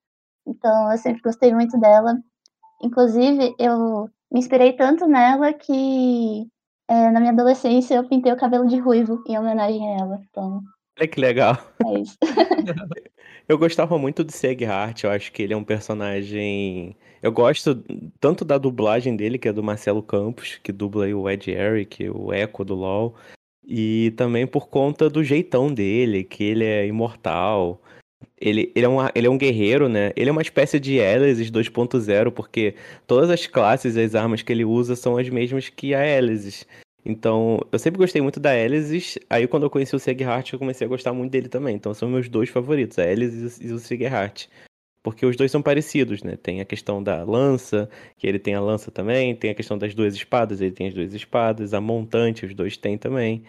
Então 0.47 0.91
eu 0.91 0.97
sempre 0.97 1.21
gostei 1.21 1.53
muito 1.53 1.79
dela. 1.79 2.17
Inclusive, 2.81 3.55
eu 3.59 4.09
me 4.31 4.39
inspirei 4.39 4.73
tanto 4.73 5.07
nela 5.07 5.53
que 5.53 6.47
é, 6.87 7.11
na 7.11 7.19
minha 7.19 7.31
adolescência 7.31 7.95
eu 7.95 8.07
pintei 8.07 8.31
o 8.31 8.37
cabelo 8.37 8.67
de 8.67 8.77
ruivo 8.77 9.23
em 9.27 9.37
homenagem 9.37 9.87
a 9.87 10.01
ela. 10.01 10.21
Então, 10.29 10.61
Olha 10.97 11.07
que 11.07 11.19
legal. 11.19 11.57
É 11.85 11.99
isso. 11.99 12.17
eu 13.47 13.57
gostava 13.57 13.97
muito 13.97 14.23
do 14.23 14.31
Seghart, 14.31 15.03
eu 15.03 15.11
acho 15.11 15.31
que 15.31 15.43
ele 15.43 15.53
é 15.53 15.57
um 15.57 15.63
personagem. 15.63 16.95
Eu 17.21 17.31
gosto 17.31 17.83
tanto 18.19 18.43
da 18.43 18.57
dublagem 18.57 19.15
dele, 19.15 19.37
que 19.37 19.47
é 19.47 19.53
do 19.53 19.63
Marcelo 19.63 20.01
Campos, 20.01 20.59
que 20.63 20.71
dubla 20.71 21.07
o 21.07 21.29
Ed 21.29 21.51
Eric, 21.51 22.09
o 22.09 22.33
Echo 22.33 22.63
do 22.63 22.75
LoL, 22.75 23.15
e 23.67 24.13
também 24.17 24.45
por 24.47 24.67
conta 24.67 25.09
do 25.09 25.23
jeitão 25.23 25.73
dele, 25.73 26.23
que 26.23 26.43
ele 26.43 26.65
é 26.65 26.87
imortal. 26.87 27.81
Ele, 28.39 28.71
ele, 28.75 28.85
é 28.85 28.89
um, 28.89 28.97
ele 29.15 29.27
é 29.27 29.29
um 29.29 29.37
guerreiro, 29.37 29.87
né? 29.87 30.11
Ele 30.15 30.29
é 30.29 30.31
uma 30.31 30.41
espécie 30.41 30.79
de 30.79 30.95
Elesis 30.95 31.49
2.0, 31.51 32.31
porque 32.31 32.75
todas 33.07 33.29
as 33.29 33.47
classes 33.47 33.95
e 33.95 34.01
as 34.01 34.15
armas 34.15 34.41
que 34.41 34.51
ele 34.51 34.65
usa 34.65 34.95
são 34.95 35.17
as 35.17 35.29
mesmas 35.29 35.69
que 35.69 35.93
a 35.93 36.05
Elesis. 36.05 36.65
Então, 37.05 37.59
eu 37.71 37.77
sempre 37.77 37.99
gostei 37.99 38.19
muito 38.21 38.39
da 38.39 38.57
Elysis. 38.57 39.19
Aí, 39.29 39.47
quando 39.47 39.63
eu 39.63 39.69
conheci 39.69 39.95
o 39.95 39.99
Seghart, 39.99 40.51
eu 40.51 40.59
comecei 40.59 40.85
a 40.85 40.89
gostar 40.89 41.13
muito 41.13 41.31
dele 41.31 41.47
também. 41.47 41.75
Então, 41.75 41.93
são 41.93 42.09
meus 42.09 42.27
dois 42.27 42.49
favoritos, 42.49 42.97
a 42.97 43.05
Elysis 43.05 43.59
e 43.61 43.71
o 43.71 43.77
Seghart. 43.77 44.47
Porque 45.03 45.23
os 45.23 45.35
dois 45.35 45.51
são 45.51 45.61
parecidos, 45.61 46.23
né? 46.23 46.35
Tem 46.35 46.61
a 46.61 46.65
questão 46.65 47.03
da 47.03 47.23
lança, 47.23 47.87
que 48.17 48.25
ele 48.25 48.39
tem 48.39 48.55
a 48.55 48.59
lança 48.59 48.89
também. 48.89 49.35
Tem 49.35 49.51
a 49.51 49.53
questão 49.53 49.77
das 49.77 49.93
duas 49.93 50.15
espadas, 50.15 50.61
ele 50.61 50.71
tem 50.71 50.87
as 50.87 50.95
duas 50.95 51.13
espadas. 51.13 51.75
A 51.75 51.79
montante, 51.79 52.43
os 52.43 52.55
dois 52.55 52.75
têm 52.75 52.97
também. 52.97 53.43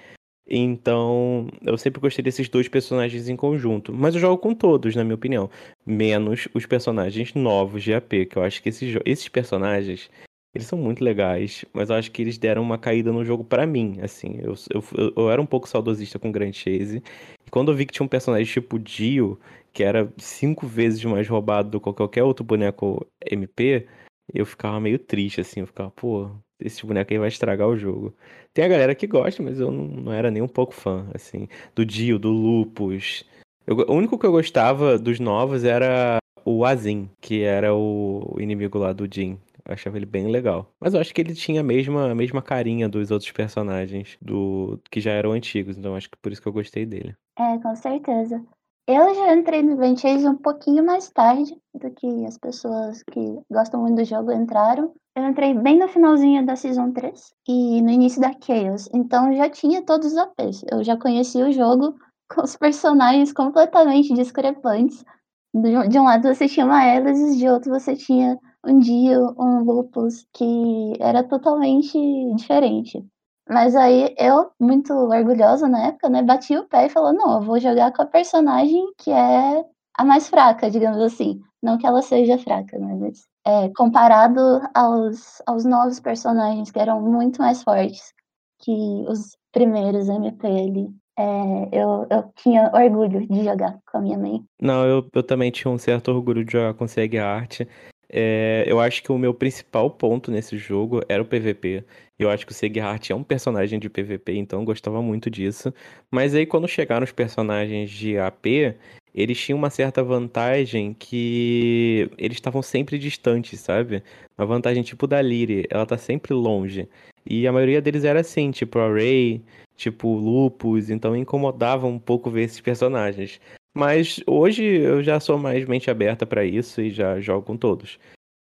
Então, 0.48 1.48
eu 1.62 1.78
sempre 1.78 1.98
gostei 1.98 2.22
desses 2.22 2.48
dois 2.48 2.68
personagens 2.68 3.26
em 3.28 3.36
conjunto. 3.36 3.90
Mas 3.90 4.14
eu 4.14 4.20
jogo 4.20 4.36
com 4.36 4.54
todos, 4.54 4.94
na 4.94 5.02
minha 5.02 5.14
opinião. 5.14 5.48
Menos 5.84 6.46
os 6.52 6.66
personagens 6.66 7.32
novos 7.34 7.82
de 7.82 7.94
AP, 7.94 8.26
que 8.26 8.36
eu 8.36 8.42
acho 8.42 8.62
que 8.62 8.68
esses, 8.68 8.94
esses 9.06 9.28
personagens 9.28 10.10
eles 10.56 10.66
são 10.66 10.78
muito 10.78 11.04
legais, 11.04 11.64
mas 11.72 11.90
eu 11.90 11.96
acho 11.96 12.10
que 12.10 12.22
eles 12.22 12.38
deram 12.38 12.62
uma 12.62 12.78
caída 12.78 13.12
no 13.12 13.24
jogo 13.24 13.44
para 13.44 13.66
mim, 13.66 13.98
assim. 14.02 14.38
Eu, 14.40 14.54
eu, 14.72 15.12
eu, 15.16 15.30
era 15.30 15.40
um 15.40 15.46
pouco 15.46 15.68
saudosista 15.68 16.18
com 16.18 16.32
Grand 16.32 16.52
Chase. 16.52 17.02
E 17.46 17.50
quando 17.50 17.70
eu 17.70 17.76
vi 17.76 17.84
que 17.84 17.92
tinha 17.92 18.04
um 18.04 18.08
personagem 18.08 18.50
tipo 18.50 18.78
Dio, 18.78 19.38
que 19.72 19.84
era 19.84 20.10
cinco 20.16 20.66
vezes 20.66 21.04
mais 21.04 21.28
roubado 21.28 21.70
do 21.70 21.80
que 21.80 21.92
qualquer 21.92 22.22
outro 22.22 22.44
boneco 22.44 23.06
MP, 23.30 23.86
eu 24.32 24.46
ficava 24.46 24.80
meio 24.80 24.98
triste, 24.98 25.42
assim. 25.42 25.60
Eu 25.60 25.66
ficava, 25.66 25.90
pô, 25.90 26.30
esse 26.58 26.84
boneco 26.86 27.12
aí 27.12 27.18
vai 27.18 27.28
estragar 27.28 27.68
o 27.68 27.76
jogo. 27.76 28.14
Tem 28.54 28.64
a 28.64 28.68
galera 28.68 28.94
que 28.94 29.06
gosta, 29.06 29.42
mas 29.42 29.60
eu 29.60 29.70
não, 29.70 29.84
não 29.84 30.12
era 30.12 30.30
nem 30.30 30.42
um 30.42 30.48
pouco 30.48 30.72
fã, 30.72 31.06
assim. 31.14 31.48
Do 31.74 31.84
Dio, 31.84 32.18
do 32.18 32.30
Lupus, 32.30 33.24
Eu, 33.66 33.76
o 33.76 33.92
único 33.92 34.18
que 34.18 34.24
eu 34.24 34.32
gostava 34.32 34.98
dos 34.98 35.20
novos 35.20 35.64
era 35.64 36.18
o 36.46 36.64
Azim, 36.64 37.10
que 37.20 37.42
era 37.42 37.74
o 37.74 38.36
inimigo 38.38 38.78
lá 38.78 38.92
do 38.92 39.06
Jin. 39.12 39.38
Eu 39.66 39.74
achava 39.74 39.96
ele 39.96 40.06
bem 40.06 40.28
legal. 40.28 40.72
Mas 40.80 40.94
eu 40.94 41.00
acho 41.00 41.12
que 41.12 41.20
ele 41.20 41.34
tinha 41.34 41.60
a 41.60 41.64
mesma, 41.64 42.10
a 42.10 42.14
mesma 42.14 42.40
carinha 42.40 42.88
dos 42.88 43.10
outros 43.10 43.32
personagens 43.32 44.16
do 44.22 44.80
que 44.90 45.00
já 45.00 45.10
eram 45.10 45.32
antigos. 45.32 45.76
Então 45.76 45.96
acho 45.96 46.08
que 46.08 46.16
por 46.18 46.30
isso 46.30 46.40
que 46.40 46.48
eu 46.48 46.52
gostei 46.52 46.86
dele. 46.86 47.16
É, 47.38 47.58
com 47.58 47.74
certeza. 47.74 48.42
Eu 48.88 49.12
já 49.16 49.34
entrei 49.34 49.64
no 49.64 49.72
Event 49.72 49.98
Chase 49.98 50.28
um 50.28 50.36
pouquinho 50.36 50.86
mais 50.86 51.10
tarde 51.10 51.60
do 51.74 51.90
que 51.90 52.24
as 52.24 52.38
pessoas 52.38 53.02
que 53.02 53.40
gostam 53.50 53.80
muito 53.80 53.96
do 53.96 54.04
jogo 54.04 54.30
entraram. 54.30 54.94
Eu 55.16 55.24
entrei 55.24 55.52
bem 55.54 55.76
no 55.76 55.88
finalzinho 55.88 56.46
da 56.46 56.54
Season 56.54 56.92
3 56.92 57.34
e 57.48 57.82
no 57.82 57.90
início 57.90 58.20
da 58.20 58.30
Chaos. 58.40 58.88
Então 58.94 59.32
já 59.34 59.50
tinha 59.50 59.82
todos 59.82 60.12
os 60.12 60.16
APs. 60.16 60.62
Eu 60.70 60.84
já 60.84 60.96
conhecia 60.96 61.48
o 61.48 61.52
jogo 61.52 61.96
com 62.32 62.42
os 62.42 62.54
personagens 62.54 63.32
completamente 63.32 64.14
discrepantes. 64.14 65.04
De 65.52 65.98
um 65.98 66.04
lado 66.04 66.32
você 66.32 66.46
tinha 66.46 66.66
uma 66.66 66.86
Elesis, 66.86 67.36
de 67.36 67.48
outro 67.48 67.72
você 67.72 67.96
tinha 67.96 68.38
um 68.66 68.78
Dio, 68.78 69.34
um 69.38 69.62
Lupus, 69.62 70.26
que 70.32 70.94
era 71.00 71.22
totalmente 71.22 71.98
diferente. 72.34 73.04
Mas 73.48 73.76
aí 73.76 74.14
eu, 74.18 74.50
muito 74.58 74.92
orgulhosa 74.92 75.68
na 75.68 75.86
época, 75.86 76.08
né, 76.08 76.22
bati 76.22 76.56
o 76.56 76.64
pé 76.64 76.86
e 76.86 76.90
falou, 76.90 77.12
não, 77.12 77.34
eu 77.34 77.42
vou 77.42 77.60
jogar 77.60 77.92
com 77.92 78.02
a 78.02 78.06
personagem 78.06 78.84
que 78.98 79.10
é 79.10 79.64
a 79.96 80.04
mais 80.04 80.28
fraca, 80.28 80.70
digamos 80.70 81.00
assim. 81.00 81.40
Não 81.62 81.78
que 81.78 81.86
ela 81.86 82.02
seja 82.02 82.38
fraca, 82.38 82.78
né, 82.78 82.96
mas 83.00 83.24
é, 83.46 83.70
comparado 83.76 84.40
aos, 84.74 85.40
aos 85.46 85.64
novos 85.64 86.00
personagens 86.00 86.70
que 86.70 86.78
eram 86.78 87.00
muito 87.00 87.40
mais 87.40 87.62
fortes 87.62 88.12
que 88.58 88.72
os 89.08 89.36
primeiros 89.52 90.08
MP 90.08 90.46
ali. 90.46 90.88
É, 91.18 91.68
eu, 91.72 92.06
eu 92.10 92.30
tinha 92.36 92.70
orgulho 92.74 93.26
de 93.26 93.44
jogar 93.44 93.78
com 93.90 93.98
a 93.98 94.00
minha 94.00 94.18
mãe. 94.18 94.44
Não, 94.60 94.84
eu, 94.84 95.08
eu 95.14 95.22
também 95.22 95.50
tinha 95.50 95.72
um 95.72 95.78
certo 95.78 96.10
orgulho 96.10 96.44
de 96.44 96.52
jogar 96.52 96.74
com 96.74 96.86
Seg 96.86 97.16
Art. 97.16 97.60
É, 98.08 98.64
eu 98.66 98.80
acho 98.80 99.02
que 99.02 99.10
o 99.10 99.18
meu 99.18 99.34
principal 99.34 99.90
ponto 99.90 100.30
nesse 100.30 100.56
jogo 100.56 101.02
era 101.08 101.22
o 101.22 101.26
PVP. 101.26 101.84
Eu 102.18 102.30
acho 102.30 102.46
que 102.46 102.52
o 102.52 102.54
Seghart 102.54 103.10
é 103.10 103.14
um 103.14 103.22
personagem 103.22 103.78
de 103.78 103.90
PVP, 103.90 104.34
então 104.34 104.60
eu 104.60 104.64
gostava 104.64 105.02
muito 105.02 105.28
disso. 105.30 105.72
Mas 106.10 106.34
aí 106.34 106.46
quando 106.46 106.68
chegaram 106.68 107.04
os 107.04 107.12
personagens 107.12 107.90
de 107.90 108.18
AP, 108.18 108.74
eles 109.14 109.38
tinham 109.40 109.58
uma 109.58 109.70
certa 109.70 110.02
vantagem 110.04 110.94
que 110.94 112.10
eles 112.18 112.36
estavam 112.36 112.62
sempre 112.62 112.98
distantes, 112.98 113.60
sabe? 113.60 114.02
Uma 114.38 114.46
vantagem 114.46 114.82
tipo 114.82 115.06
da 115.06 115.20
Lyri, 115.20 115.66
ela 115.70 115.86
tá 115.86 115.98
sempre 115.98 116.34
longe. 116.34 116.88
E 117.24 117.46
a 117.46 117.52
maioria 117.52 117.80
deles 117.82 118.04
era 118.04 118.20
assim, 118.20 118.50
tipo 118.50 118.78
a 118.78 118.92
Ray, 118.92 119.42
tipo 119.76 120.14
Lupus, 120.14 120.90
então 120.90 121.16
incomodava 121.16 121.86
um 121.86 121.98
pouco 121.98 122.30
ver 122.30 122.42
esses 122.44 122.60
personagens. 122.60 123.40
Mas 123.76 124.20
hoje 124.26 124.64
eu 124.64 125.02
já 125.02 125.20
sou 125.20 125.36
mais 125.36 125.66
mente 125.66 125.90
aberta 125.90 126.24
para 126.24 126.42
isso 126.46 126.80
e 126.80 126.88
já 126.88 127.20
jogo 127.20 127.44
com 127.44 127.58
todos, 127.58 127.98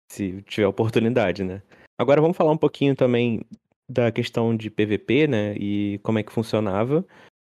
se 0.10 0.42
tiver 0.44 0.66
oportunidade, 0.66 1.44
né? 1.44 1.62
Agora 2.00 2.22
vamos 2.22 2.38
falar 2.38 2.54
um 2.54 2.58
pouquinho 2.58 2.96
também 2.96 3.42
da 3.90 4.14
questão 4.14 4.56
de 4.56 4.70
PVP, 4.70 5.28
né? 5.28 5.54
E 5.58 6.00
como 6.04 6.20
é 6.20 6.24
que 6.24 6.32
funcionava. 6.32 7.06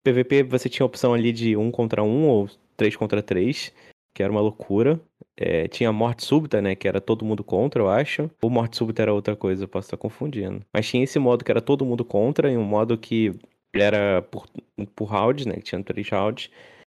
PVP 0.05 0.43
você 0.43 0.69
tinha 0.69 0.85
a 0.85 0.87
opção 0.87 1.15
ali 1.15 1.33
de 1.33 1.57
um 1.57 1.71
contra 1.71 2.03
um 2.03 2.29
ou 2.29 2.51
três 2.77 2.95
contra 2.97 3.23
três, 3.23 3.73
que 4.15 4.23
era 4.23 4.31
uma 4.31 4.43
loucura. 4.43 5.01
É, 5.35 5.67
tinha 5.67 5.91
morte 5.91 6.23
súbita, 6.23 6.61
né? 6.61 6.75
Que 6.75 6.87
era 6.87 7.01
todo 7.01 7.25
mundo 7.25 7.43
contra, 7.43 7.81
eu 7.81 7.89
acho. 7.89 8.31
Ou 8.43 8.51
morte 8.51 8.77
súbita 8.77 9.01
era 9.01 9.15
outra 9.15 9.35
coisa, 9.35 9.65
eu 9.65 9.69
posso 9.69 9.87
estar 9.87 9.97
confundindo. 9.97 10.61
Mas 10.71 10.87
tinha 10.87 11.03
esse 11.03 11.19
modo 11.19 11.43
que 11.43 11.51
era 11.51 11.63
todo 11.63 11.87
mundo 11.87 12.05
contra, 12.05 12.53
e 12.53 12.59
um 12.59 12.63
modo 12.63 12.99
que 12.99 13.35
era 13.75 14.21
por, 14.21 14.47
por 14.95 15.07
round, 15.07 15.49
né? 15.49 15.55
Que 15.55 15.63
tinha 15.63 15.83
três 15.83 16.07
rounds. 16.11 16.51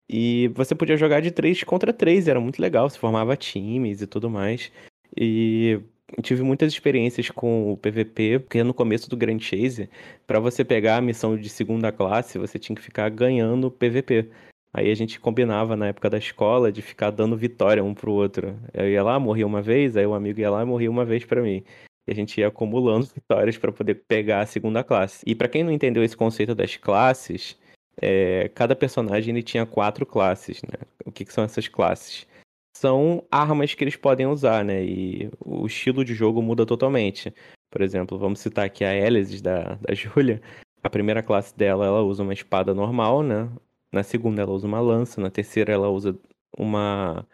E 0.09 0.49
você 0.49 0.75
podia 0.75 0.97
jogar 0.97 1.21
de 1.21 1.31
3 1.31 1.63
contra 1.63 1.93
3, 1.93 2.27
era 2.27 2.39
muito 2.39 2.61
legal, 2.61 2.89
você 2.89 2.99
formava 2.99 3.35
times 3.35 4.01
e 4.01 4.07
tudo 4.07 4.29
mais. 4.29 4.71
E 5.15 5.79
tive 6.21 6.43
muitas 6.43 6.71
experiências 6.71 7.29
com 7.29 7.71
o 7.71 7.77
PVP, 7.77 8.39
porque 8.39 8.63
no 8.63 8.73
começo 8.73 9.09
do 9.09 9.17
Grand 9.17 9.39
Chase, 9.39 9.89
para 10.27 10.39
você 10.39 10.63
pegar 10.63 10.97
a 10.97 11.01
missão 11.01 11.37
de 11.37 11.49
segunda 11.49 11.91
classe, 11.91 12.37
você 12.37 12.59
tinha 12.59 12.75
que 12.75 12.81
ficar 12.81 13.09
ganhando 13.09 13.71
PVP. 13.71 14.29
Aí 14.73 14.89
a 14.91 14.95
gente 14.95 15.19
combinava 15.19 15.75
na 15.75 15.87
época 15.87 16.09
da 16.09 16.17
escola 16.17 16.71
de 16.71 16.81
ficar 16.81 17.11
dando 17.11 17.37
vitória 17.37 17.83
um 17.83 17.93
pro 17.93 18.11
outro. 18.11 18.59
Eu 18.73 18.89
ia 18.89 19.03
lá, 19.03 19.19
morria 19.19 19.45
uma 19.45 19.61
vez, 19.61 19.95
aí 19.95 20.05
o 20.05 20.15
amigo 20.15 20.39
ia 20.39 20.49
lá 20.49 20.63
e 20.63 20.65
morria 20.65 20.89
uma 20.89 21.05
vez 21.05 21.23
para 21.23 21.41
mim. 21.41 21.63
E 22.07 22.11
a 22.11 22.15
gente 22.15 22.39
ia 22.39 22.47
acumulando 22.47 23.05
vitórias 23.13 23.57
para 23.57 23.71
poder 23.71 24.03
pegar 24.07 24.41
a 24.41 24.45
segunda 24.45 24.83
classe. 24.83 25.23
E 25.27 25.35
para 25.35 25.47
quem 25.47 25.63
não 25.63 25.71
entendeu 25.71 26.03
esse 26.03 26.17
conceito 26.17 26.55
das 26.55 26.75
classes, 26.75 27.55
é, 28.01 28.49
cada 28.49 28.75
personagem 28.75 29.33
ele 29.33 29.43
tinha 29.43 29.65
quatro 29.65 30.05
classes, 30.05 30.61
né? 30.63 30.79
O 31.05 31.11
que, 31.11 31.25
que, 31.25 31.33
são 31.33 31.43
essas 31.43 31.67
classes? 31.67 32.27
São 32.75 33.23
armas 33.31 33.73
que 33.73 33.83
eles 33.83 33.95
podem 33.95 34.25
usar, 34.25 34.65
né? 34.65 34.83
E 34.83 35.29
o 35.39 35.65
estilo 35.65 36.03
de 36.03 36.13
jogo 36.13 36.41
muda 36.41 36.65
totalmente. 36.65 37.33
Por 37.69 37.81
exemplo, 37.81 38.17
vamos 38.17 38.39
citar 38.39 38.65
aqui 38.65 38.83
a 38.83 38.93
Elesis 38.93 39.41
da, 39.41 39.75
da 39.75 39.93
Julia. 39.95 40.41
A 40.83 40.89
primeira 40.89 41.23
classe 41.23 41.55
dela, 41.55 41.85
ela 41.85 42.01
usa 42.01 42.23
uma 42.23 42.33
espada 42.33 42.73
normal, 42.73 43.23
né? 43.23 43.49
Na 43.91 44.03
segunda, 44.03 44.41
ela 44.41 44.51
usa 44.51 44.67
uma 44.67 44.81
lança. 44.81 45.21
Na 45.21 45.29
terceira, 45.29 45.71
ela 45.71 45.89
usa 45.89 46.17
uma, 46.57 47.25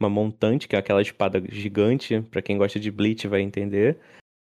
uma 0.00 0.10
montante, 0.10 0.68
que 0.68 0.76
é 0.76 0.78
aquela 0.78 1.00
espada 1.00 1.42
gigante. 1.48 2.20
Para 2.22 2.42
quem 2.42 2.58
gosta 2.58 2.78
de 2.78 2.90
Bleach 2.90 3.26
vai 3.28 3.40
entender. 3.40 3.98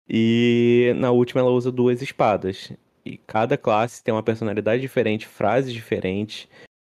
E 0.09 0.93
na 0.97 1.11
última, 1.11 1.41
ela 1.41 1.51
usa 1.51 1.71
duas 1.71 2.01
espadas. 2.03 2.73
E 3.07 3.19
cada 3.19 3.57
classe 3.57 4.03
tem 4.03 4.13
uma 4.13 4.23
personalidade 4.23 4.83
diferente, 4.83 5.29
frases 5.29 5.73
diferentes 5.73 6.49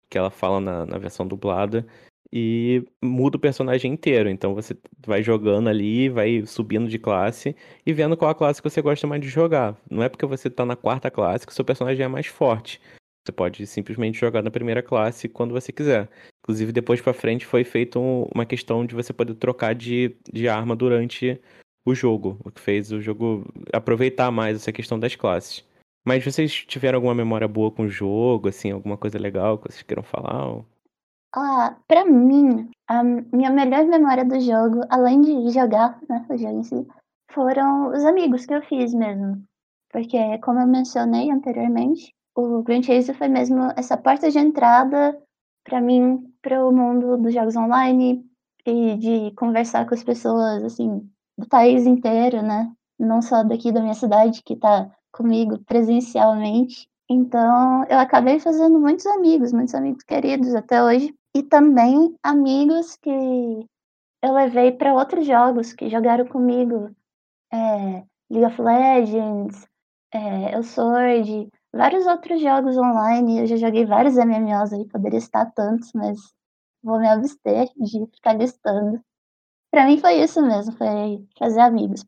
que 0.07 0.17
ela 0.17 0.29
fala 0.29 0.59
na, 0.59 0.85
na 0.85 0.97
versão 0.99 1.27
dublada. 1.27 1.85
E 2.31 2.83
muda 3.03 3.37
o 3.37 3.39
personagem 3.39 3.91
inteiro. 3.91 4.29
Então 4.29 4.53
você 4.53 4.77
vai 5.05 5.23
jogando 5.23 5.69
ali, 5.69 6.09
vai 6.09 6.45
subindo 6.45 6.87
de 6.87 6.99
classe 6.99 7.55
e 7.85 7.93
vendo 7.93 8.15
qual 8.15 8.29
a 8.29 8.35
classe 8.35 8.61
que 8.61 8.69
você 8.69 8.81
gosta 8.81 9.07
mais 9.07 9.21
de 9.21 9.27
jogar. 9.27 9.75
Não 9.89 10.03
é 10.03 10.09
porque 10.09 10.25
você 10.25 10.49
tá 10.49 10.65
na 10.65 10.75
quarta 10.75 11.09
classe 11.09 11.47
que 11.47 11.53
seu 11.53 11.65
personagem 11.65 12.05
é 12.05 12.07
mais 12.07 12.27
forte. 12.27 12.79
Você 13.25 13.31
pode 13.31 13.65
simplesmente 13.65 14.19
jogar 14.19 14.43
na 14.43 14.51
primeira 14.51 14.83
classe 14.83 15.27
quando 15.27 15.51
você 15.51 15.71
quiser. 15.71 16.09
Inclusive, 16.43 16.71
depois 16.71 17.01
para 17.01 17.13
frente 17.13 17.45
foi 17.45 17.63
feito 17.63 17.99
uma 18.33 18.45
questão 18.45 18.85
de 18.85 18.93
você 18.93 19.13
poder 19.13 19.35
trocar 19.35 19.73
de, 19.73 20.15
de 20.31 20.47
arma 20.47 20.75
durante 20.75 21.39
o 21.85 21.95
jogo, 21.95 22.39
o 22.43 22.51
que 22.51 22.59
fez 22.59 22.91
o 22.91 23.01
jogo 23.01 23.45
aproveitar 23.71 24.29
mais 24.31 24.57
essa 24.57 24.71
questão 24.71 24.99
das 24.99 25.15
classes. 25.15 25.63
Mas 26.05 26.23
vocês 26.23 26.53
tiveram 26.65 26.97
alguma 26.97 27.15
memória 27.15 27.47
boa 27.47 27.71
com 27.71 27.83
o 27.83 27.89
jogo, 27.89 28.49
assim, 28.49 28.71
alguma 28.71 28.97
coisa 28.97 29.17
legal 29.17 29.57
que 29.57 29.71
vocês 29.71 29.83
queiram 29.83 30.03
falar? 30.03 30.47
Ou... 30.47 30.65
Ah, 31.35 31.77
pra 31.87 32.05
mim, 32.05 32.69
a 32.87 33.03
minha 33.03 33.49
melhor 33.49 33.85
memória 33.85 34.25
do 34.25 34.39
jogo, 34.39 34.81
além 34.89 35.21
de 35.21 35.49
jogar, 35.49 35.99
né, 36.09 36.25
o 36.29 36.37
jogo 36.37 36.59
em 36.59 36.63
si, 36.63 36.87
foram 37.31 37.89
os 37.89 38.03
amigos 38.03 38.45
que 38.45 38.53
eu 38.53 38.61
fiz 38.61 38.93
mesmo. 38.93 39.43
Porque, 39.91 40.37
como 40.39 40.59
eu 40.59 40.67
mencionei 40.67 41.31
anteriormente, 41.31 42.13
o 42.35 42.63
Grand 42.63 42.83
Chase 42.83 43.13
foi 43.13 43.27
mesmo 43.27 43.71
essa 43.77 43.95
porta 43.95 44.29
de 44.29 44.39
entrada 44.39 45.17
para 45.63 45.79
mim 45.79 46.31
para 46.41 46.65
o 46.65 46.71
mundo 46.71 47.17
dos 47.17 47.33
jogos 47.33 47.55
online 47.55 48.25
e 48.65 48.97
de 48.97 49.31
conversar 49.35 49.87
com 49.87 49.93
as 49.93 50.03
pessoas 50.03 50.63
assim 50.63 51.07
do 51.37 51.47
país 51.47 51.85
inteiro, 51.85 52.41
né? 52.41 52.71
Não 52.99 53.21
só 53.21 53.43
daqui 53.43 53.71
da 53.71 53.81
minha 53.81 53.93
cidade 53.93 54.41
que 54.43 54.55
tá 54.55 54.89
comigo 55.13 55.59
presencialmente. 55.65 56.87
Então, 57.09 57.85
eu 57.85 57.99
acabei 57.99 58.39
fazendo 58.39 58.79
muitos 58.79 59.05
amigos, 59.05 59.53
muitos 59.53 59.75
amigos 59.75 60.03
queridos 60.03 60.53
até 60.55 60.83
hoje. 60.83 61.15
E 61.35 61.43
também 61.43 62.15
amigos 62.23 62.97
que 62.97 63.09
eu 63.09 64.33
levei 64.33 64.71
para 64.71 64.93
outros 64.93 65.25
jogos 65.25 65.73
que 65.73 65.89
jogaram 65.89 66.25
comigo. 66.25 66.89
É, 67.51 68.03
League 68.31 68.45
of 68.45 68.61
Legends, 68.61 69.67
é, 70.13 70.53
El 70.53 70.63
Sword, 70.63 71.49
vários 71.73 72.05
outros 72.07 72.41
jogos 72.41 72.77
online. 72.77 73.41
Eu 73.41 73.47
já 73.47 73.57
joguei 73.57 73.85
vários 73.85 74.15
MMOs 74.15 74.73
aí, 74.73 74.87
poderia 74.87 75.19
estar 75.19 75.51
tantos, 75.51 75.91
mas 75.93 76.17
vou 76.83 76.99
me 76.99 77.07
abster 77.07 77.67
de 77.77 78.05
ficar 78.07 78.33
listando. 78.33 79.01
Para 79.71 79.85
mim 79.85 79.97
foi 79.97 80.21
isso 80.21 80.41
mesmo, 80.41 80.71
foi 80.77 81.25
fazer 81.37 81.61
amigos. 81.61 82.05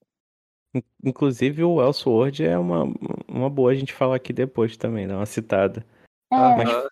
Inclusive 1.03 1.63
o 1.63 1.81
Elsword 1.81 2.43
é 2.43 2.57
uma, 2.57 2.83
uma 3.27 3.49
boa 3.49 3.71
a 3.71 3.75
gente 3.75 3.93
falar 3.93 4.15
aqui 4.15 4.33
depois 4.33 4.75
também, 4.77 5.07
dar 5.07 5.17
uma 5.17 5.25
citada. 5.25 5.85
É. 6.31 6.35
Mas, 6.35 6.87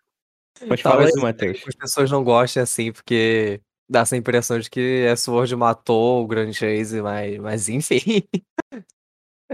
mas 0.67 0.81
fala 0.81 1.05
isso, 1.05 1.19
Matheus. 1.19 1.63
As 1.67 1.75
pessoas 1.75 2.11
não 2.11 2.23
gostam 2.23 2.63
assim, 2.63 2.91
porque 2.91 3.61
dá 3.89 4.01
essa 4.01 4.17
impressão 4.17 4.59
de 4.59 4.69
que 4.69 4.79
Elsword 4.79 5.55
matou 5.55 6.23
o 6.23 6.27
Grand 6.27 6.53
Chase, 6.53 7.01
mas, 7.01 7.37
mas 7.37 7.69
enfim. 7.69 8.23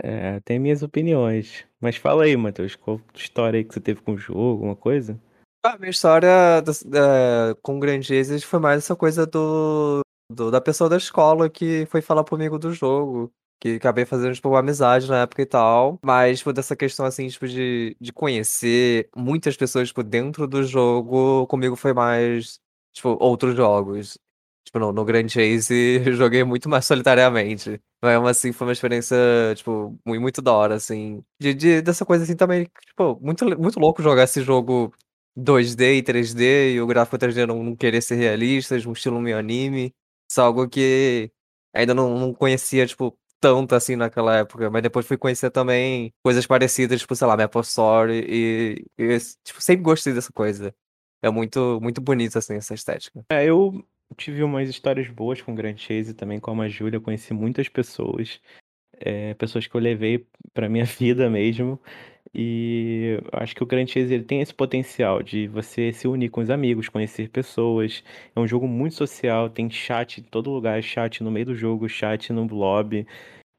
É, 0.02 0.40
tem 0.42 0.58
minhas 0.58 0.82
opiniões. 0.82 1.66
Mas 1.82 1.98
fala 1.98 2.24
aí, 2.24 2.38
Matheus, 2.38 2.74
qual 2.74 3.02
história 3.14 3.58
aí 3.58 3.66
que 3.66 3.74
você 3.74 3.82
teve 3.82 4.02
com 4.02 4.14
o 4.14 4.18
jogo, 4.18 4.52
alguma 4.52 4.76
coisa? 4.76 5.20
A 5.66 5.78
minha 5.78 5.90
história 5.90 6.62
da, 6.62 6.72
da, 6.86 7.56
com 7.62 7.76
o 7.76 7.80
Grand 7.80 8.02
Chase 8.02 8.40
foi 8.42 8.60
mais 8.60 8.78
essa 8.78 8.96
coisa 8.96 9.26
do, 9.26 10.00
do, 10.32 10.50
da 10.52 10.62
pessoa 10.62 10.90
da 10.90 10.96
escola 10.96 11.50
que 11.50 11.86
foi 11.88 12.02
falar 12.02 12.24
comigo 12.24 12.58
do 12.58 12.72
jogo 12.72 13.30
que 13.60 13.76
acabei 13.76 14.06
fazendo, 14.06 14.34
tipo, 14.34 14.56
amizade 14.56 15.08
na 15.10 15.22
época 15.24 15.42
e 15.42 15.46
tal. 15.46 16.00
Mas, 16.04 16.40
tipo, 16.40 16.54
dessa 16.54 16.76
questão, 16.76 17.06
assim, 17.06 17.28
tipo, 17.28 17.48
de, 17.48 17.96
de 18.00 18.14
conhecer 18.14 19.10
muitas 19.16 19.58
pessoas, 19.58 19.90
tipo, 19.90 20.04
dentro 20.04 20.48
do 20.48 20.64
jogo, 20.64 21.46
comigo 21.48 21.76
foi 21.76 21.94
mais 21.94 22.60
tipo, 22.94 23.18
outros 23.20 23.56
jogos. 23.56 24.18
Tipo, 24.66 24.80
no, 24.80 24.94
no 24.94 25.06
Grand 25.06 25.28
Chase 25.28 26.04
joguei 26.14 26.44
muito 26.44 26.70
mais 26.70 26.86
solitariamente. 26.86 27.82
Mas 28.02 28.24
assim, 28.38 28.52
foi 28.52 28.68
uma 28.68 28.74
experiência, 28.74 29.18
tipo, 29.56 29.98
muito, 30.06 30.22
muito 30.22 30.42
da 30.42 30.54
hora, 30.54 30.76
assim. 30.76 31.24
De, 31.40 31.54
de, 31.54 31.82
dessa 31.82 32.06
coisa 32.06 32.24
assim 32.24 32.36
também, 32.36 32.66
tipo, 32.88 33.20
muito, 33.22 33.46
muito 33.60 33.80
louco 33.80 34.02
jogar 34.02 34.24
esse 34.24 34.42
jogo 34.42 34.94
2D 35.36 35.98
e 35.98 36.04
3D 36.04 36.74
e 36.76 36.82
o 36.82 36.88
gráfico 36.88 37.18
3D 37.18 37.46
não, 37.48 37.64
não 37.64 37.76
querer 37.76 38.02
ser 38.02 38.16
realista, 38.16 38.76
um 38.88 38.94
estilo 38.94 39.20
meio 39.22 39.38
anime. 39.38 39.94
Isso 40.30 40.40
é 40.42 40.44
algo 40.44 40.68
que 40.70 41.32
ainda 41.74 41.94
não, 41.94 42.18
não 42.20 42.34
conhecia, 42.34 42.86
tipo, 42.86 43.18
tanto 43.40 43.76
assim 43.76 43.96
naquela 43.96 44.38
época, 44.38 44.70
mas 44.70 44.84
depois 44.84 45.06
fui 45.06 45.18
conhecer 45.18 45.50
também 45.50 46.14
coisas 46.24 46.46
parecidas, 46.46 47.00
tipo, 47.00 47.16
sei 47.16 47.28
lá, 47.28 47.38
Maple 47.38 47.62
Story 47.62 48.26
e, 48.28 48.86
e 48.98 49.18
tipo, 49.44 49.62
sempre 49.62 49.84
gostei 49.84 50.14
dessa 50.14 50.32
coisa. 50.32 50.74
É 51.22 51.30
muito, 51.30 51.80
muito 51.82 52.02
bonito, 52.02 52.38
assim, 52.38 52.56
essa 52.56 52.74
estética. 52.74 53.26
É, 53.30 53.46
eu 53.46 53.86
tive 54.16 54.44
umas 54.44 54.70
histórias 54.70 55.08
boas 55.10 55.42
com 55.42 55.56
Grand 55.56 55.78
Chase 55.78 56.14
também, 56.14 56.40
como 56.40 56.62
a 56.62 56.70
Júlia, 56.70 57.00
conheci 57.00 57.34
muitas 57.34 57.68
pessoas, 57.68 58.40
é, 58.94 59.34
pessoas 59.34 59.68
que 59.68 59.76
eu 59.76 59.82
levei 59.82 60.26
pra 60.54 60.70
minha 60.70 60.86
vida 61.00 61.30
mesmo, 61.30 61.80
e 62.34 63.20
acho 63.34 63.56
que 63.56 63.64
o 63.64 63.66
Grand 63.66 63.88
Chase 63.88 64.14
ele 64.14 64.24
tem 64.24 64.42
esse 64.42 64.54
potencial 64.54 65.24
de 65.24 65.48
você 65.48 65.92
se 65.92 66.08
unir 66.08 66.30
com 66.30 66.42
os 66.42 66.50
amigos, 66.50 66.90
conhecer 66.90 67.30
pessoas. 67.30 68.04
É 68.36 68.40
um 68.40 68.48
jogo 68.48 68.68
muito 68.68 68.96
social, 68.96 69.50
tem 69.50 69.70
chat 69.70 70.20
em 70.22 70.24
todo 70.24 70.52
lugar, 70.52 70.82
chat 70.84 71.24
no 71.24 71.32
meio 71.32 71.48
do 71.48 71.56
jogo, 71.56 71.90
chat 71.90 72.32
no 72.32 72.46
lobby. 72.46 73.08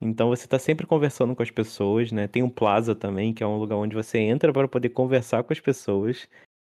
Então 0.00 0.28
você 0.28 0.44
está 0.46 0.58
sempre 0.58 0.86
conversando 0.86 1.34
com 1.36 1.42
as 1.42 1.50
pessoas, 1.50 2.10
né? 2.12 2.26
Tem 2.26 2.42
um 2.42 2.48
Plaza 2.48 2.94
também, 2.94 3.34
que 3.34 3.42
é 3.42 3.46
um 3.46 3.58
lugar 3.58 3.76
onde 3.76 3.94
você 3.94 4.18
entra 4.18 4.52
para 4.52 4.68
poder 4.68 4.90
conversar 4.90 5.42
com 5.44 5.52
as 5.52 5.60
pessoas, 5.60 6.26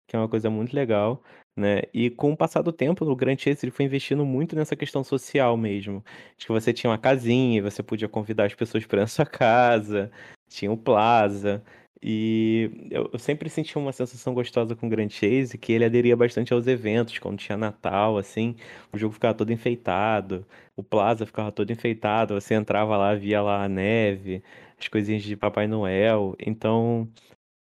que 0.09 0.17
é 0.17 0.19
uma 0.19 0.29
coisa 0.29 0.49
muito 0.49 0.75
legal, 0.75 1.23
né? 1.57 1.83
E 1.93 2.09
com 2.11 2.33
o 2.33 2.37
passar 2.37 2.63
do 2.63 2.73
tempo, 2.73 3.05
o 3.05 3.17
Grand 3.17 3.37
Chase 3.37 3.67
ele 3.67 3.73
foi 3.73 3.85
investindo 3.85 4.25
muito 4.25 4.57
nessa 4.57 4.77
questão 4.77 5.05
social 5.05 5.57
mesmo. 5.57 6.03
De 6.39 6.47
que 6.47 6.53
você 6.53 6.73
tinha 6.73 6.91
uma 6.91 6.99
casinha, 6.99 7.63
você 7.63 7.83
podia 7.83 8.09
convidar 8.09 8.47
as 8.47 8.55
pessoas 8.55 8.87
para 8.87 9.07
sua 9.07 9.27
casa, 9.27 10.11
tinha 10.49 10.73
o 10.73 10.77
Plaza. 10.77 11.63
E 12.03 12.89
eu, 12.91 13.11
eu 13.13 13.19
sempre 13.19 13.51
senti 13.51 13.77
uma 13.77 13.93
sensação 13.93 14.33
gostosa 14.33 14.77
com 14.77 14.87
o 14.87 14.91
Grand 14.91 15.09
Chase, 15.09 15.59
que 15.59 15.73
ele 15.73 15.85
aderia 15.85 16.17
bastante 16.17 16.53
aos 16.53 16.67
eventos, 16.67 17.19
quando 17.19 17.39
tinha 17.39 17.59
Natal, 17.59 18.17
assim, 18.19 18.55
o 18.93 18.99
jogo 18.99 19.15
ficava 19.15 19.35
todo 19.35 19.53
enfeitado, 19.53 20.47
o 20.77 20.83
Plaza 20.83 21.27
ficava 21.27 21.51
todo 21.51 21.73
enfeitado, 21.73 22.35
você 22.35 22.55
entrava 22.55 22.97
lá, 22.97 23.15
via 23.15 23.43
lá 23.43 23.65
a 23.65 23.69
neve, 23.69 24.43
as 24.79 24.89
coisinhas 24.89 25.23
de 25.23 25.37
Papai 25.37 25.67
Noel. 25.67 26.37
Então, 26.39 27.09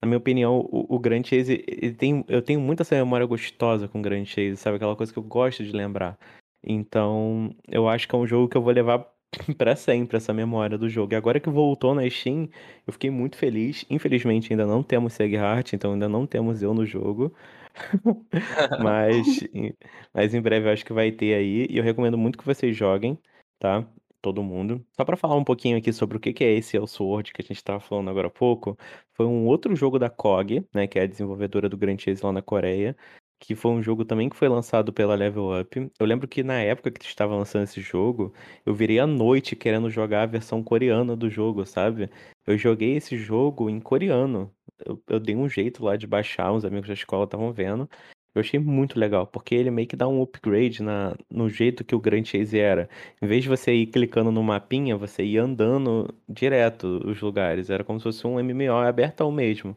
na 0.01 0.07
minha 0.07 0.17
opinião, 0.17 0.59
o, 0.71 0.95
o 0.95 0.99
Grand 0.99 1.23
Chase, 1.23 1.63
ele 1.67 1.93
tem, 1.93 2.25
eu 2.27 2.41
tenho 2.41 2.59
muita 2.59 2.83
essa 2.83 2.95
memória 2.95 3.25
gostosa 3.25 3.87
com 3.87 3.99
o 3.99 4.01
Grand 4.01 4.25
Chase, 4.25 4.57
sabe? 4.57 4.77
Aquela 4.77 4.95
coisa 4.95 5.13
que 5.13 5.19
eu 5.19 5.23
gosto 5.23 5.63
de 5.63 5.71
lembrar. 5.71 6.17
Então, 6.63 7.55
eu 7.69 7.87
acho 7.87 8.07
que 8.07 8.15
é 8.15 8.17
um 8.17 8.27
jogo 8.27 8.49
que 8.49 8.57
eu 8.57 8.61
vou 8.61 8.73
levar 8.73 9.14
para 9.57 9.75
sempre 9.75 10.17
essa 10.17 10.33
memória 10.33 10.77
do 10.77 10.89
jogo. 10.89 11.13
E 11.13 11.15
agora 11.15 11.39
que 11.39 11.49
voltou 11.49 11.93
na 11.93 12.09
Steam, 12.09 12.49
eu 12.85 12.93
fiquei 12.93 13.09
muito 13.09 13.37
feliz. 13.37 13.85
Infelizmente 13.89 14.51
ainda 14.51 14.65
não 14.65 14.83
temos 14.83 15.19
Heart, 15.19 15.73
então 15.73 15.93
ainda 15.93 16.09
não 16.09 16.25
temos 16.25 16.61
eu 16.61 16.73
no 16.73 16.85
jogo. 16.85 17.33
mas, 18.81 19.25
mas 20.13 20.33
em 20.33 20.41
breve 20.41 20.67
eu 20.67 20.73
acho 20.73 20.85
que 20.85 20.93
vai 20.93 21.11
ter 21.11 21.35
aí. 21.35 21.67
E 21.69 21.77
eu 21.77 21.83
recomendo 21.83 22.17
muito 22.17 22.37
que 22.37 22.45
vocês 22.45 22.75
joguem, 22.75 23.17
tá? 23.59 23.87
Todo 24.21 24.41
mundo. 24.43 24.83
Só 24.95 25.05
para 25.05 25.17
falar 25.17 25.35
um 25.35 25.43
pouquinho 25.43 25.77
aqui 25.77 25.93
sobre 25.93 26.17
o 26.17 26.19
que 26.19 26.43
é 26.43 26.53
esse 26.53 26.75
Elsword 26.77 27.31
que 27.31 27.41
a 27.41 27.45
gente 27.45 27.57
estava 27.57 27.79
falando 27.79 28.09
agora 28.09 28.27
há 28.27 28.31
pouco, 28.31 28.77
foi 29.13 29.25
um 29.25 29.45
outro 29.45 29.75
jogo 29.75 29.99
da 29.99 30.09
KOG, 30.09 30.65
né, 30.73 30.87
que 30.87 30.97
é 30.97 31.03
a 31.03 31.07
desenvolvedora 31.07 31.69
do 31.69 31.77
Grand 31.77 31.97
Chase 31.99 32.25
lá 32.25 32.31
na 32.31 32.41
Coreia, 32.41 32.95
que 33.39 33.55
foi 33.55 33.71
um 33.71 33.83
jogo 33.83 34.05
também 34.05 34.29
que 34.29 34.35
foi 34.35 34.47
lançado 34.47 34.93
pela 34.93 35.15
Level 35.15 35.59
Up. 35.59 35.91
Eu 35.99 36.05
lembro 36.05 36.27
que 36.27 36.43
na 36.43 36.59
época 36.61 36.91
que 36.91 37.05
estava 37.05 37.35
lançando 37.35 37.63
esse 37.63 37.81
jogo, 37.81 38.33
eu 38.65 38.73
virei 38.73 38.99
à 38.99 39.07
noite 39.07 39.55
querendo 39.55 39.89
jogar 39.89 40.23
a 40.23 40.25
versão 40.25 40.63
coreana 40.63 41.15
do 41.15 41.29
jogo, 41.29 41.65
sabe? 41.65 42.09
Eu 42.45 42.57
joguei 42.57 42.95
esse 42.95 43.17
jogo 43.17 43.69
em 43.69 43.79
coreano. 43.79 44.51
Eu, 44.85 45.01
eu 45.07 45.19
dei 45.19 45.35
um 45.35 45.49
jeito 45.49 45.83
lá 45.83 45.95
de 45.95 46.07
baixar, 46.07 46.51
uns 46.51 46.65
amigos 46.65 46.87
da 46.87 46.93
escola 46.93 47.25
estavam 47.25 47.51
vendo. 47.53 47.89
Eu 48.33 48.41
achei 48.41 48.59
muito 48.59 48.99
legal, 48.99 49.25
porque 49.25 49.55
ele 49.55 49.71
meio 49.71 49.87
que 49.87 49.95
dá 49.95 50.07
um 50.07 50.21
upgrade 50.21 50.83
na, 50.83 51.15
no 51.29 51.49
jeito 51.49 51.85
que 51.85 51.95
o 51.95 51.99
Grand 51.99 52.25
Chase 52.25 52.59
era. 52.59 52.89
Em 53.21 53.27
vez 53.27 53.43
de 53.43 53.49
você 53.49 53.73
ir 53.73 53.87
clicando 53.87 54.31
no 54.31 54.43
mapinha, 54.43 54.97
você 54.97 55.23
ia 55.23 55.41
andando 55.43 56.13
direto 56.27 56.99
os 57.05 57.21
lugares. 57.21 57.69
Era 57.69 57.83
como 57.83 57.99
se 57.99 58.03
fosse 58.03 58.27
um 58.27 58.37
MMO 58.37 58.73
aberto 58.73 59.21
ao 59.21 59.31
mesmo. 59.31 59.75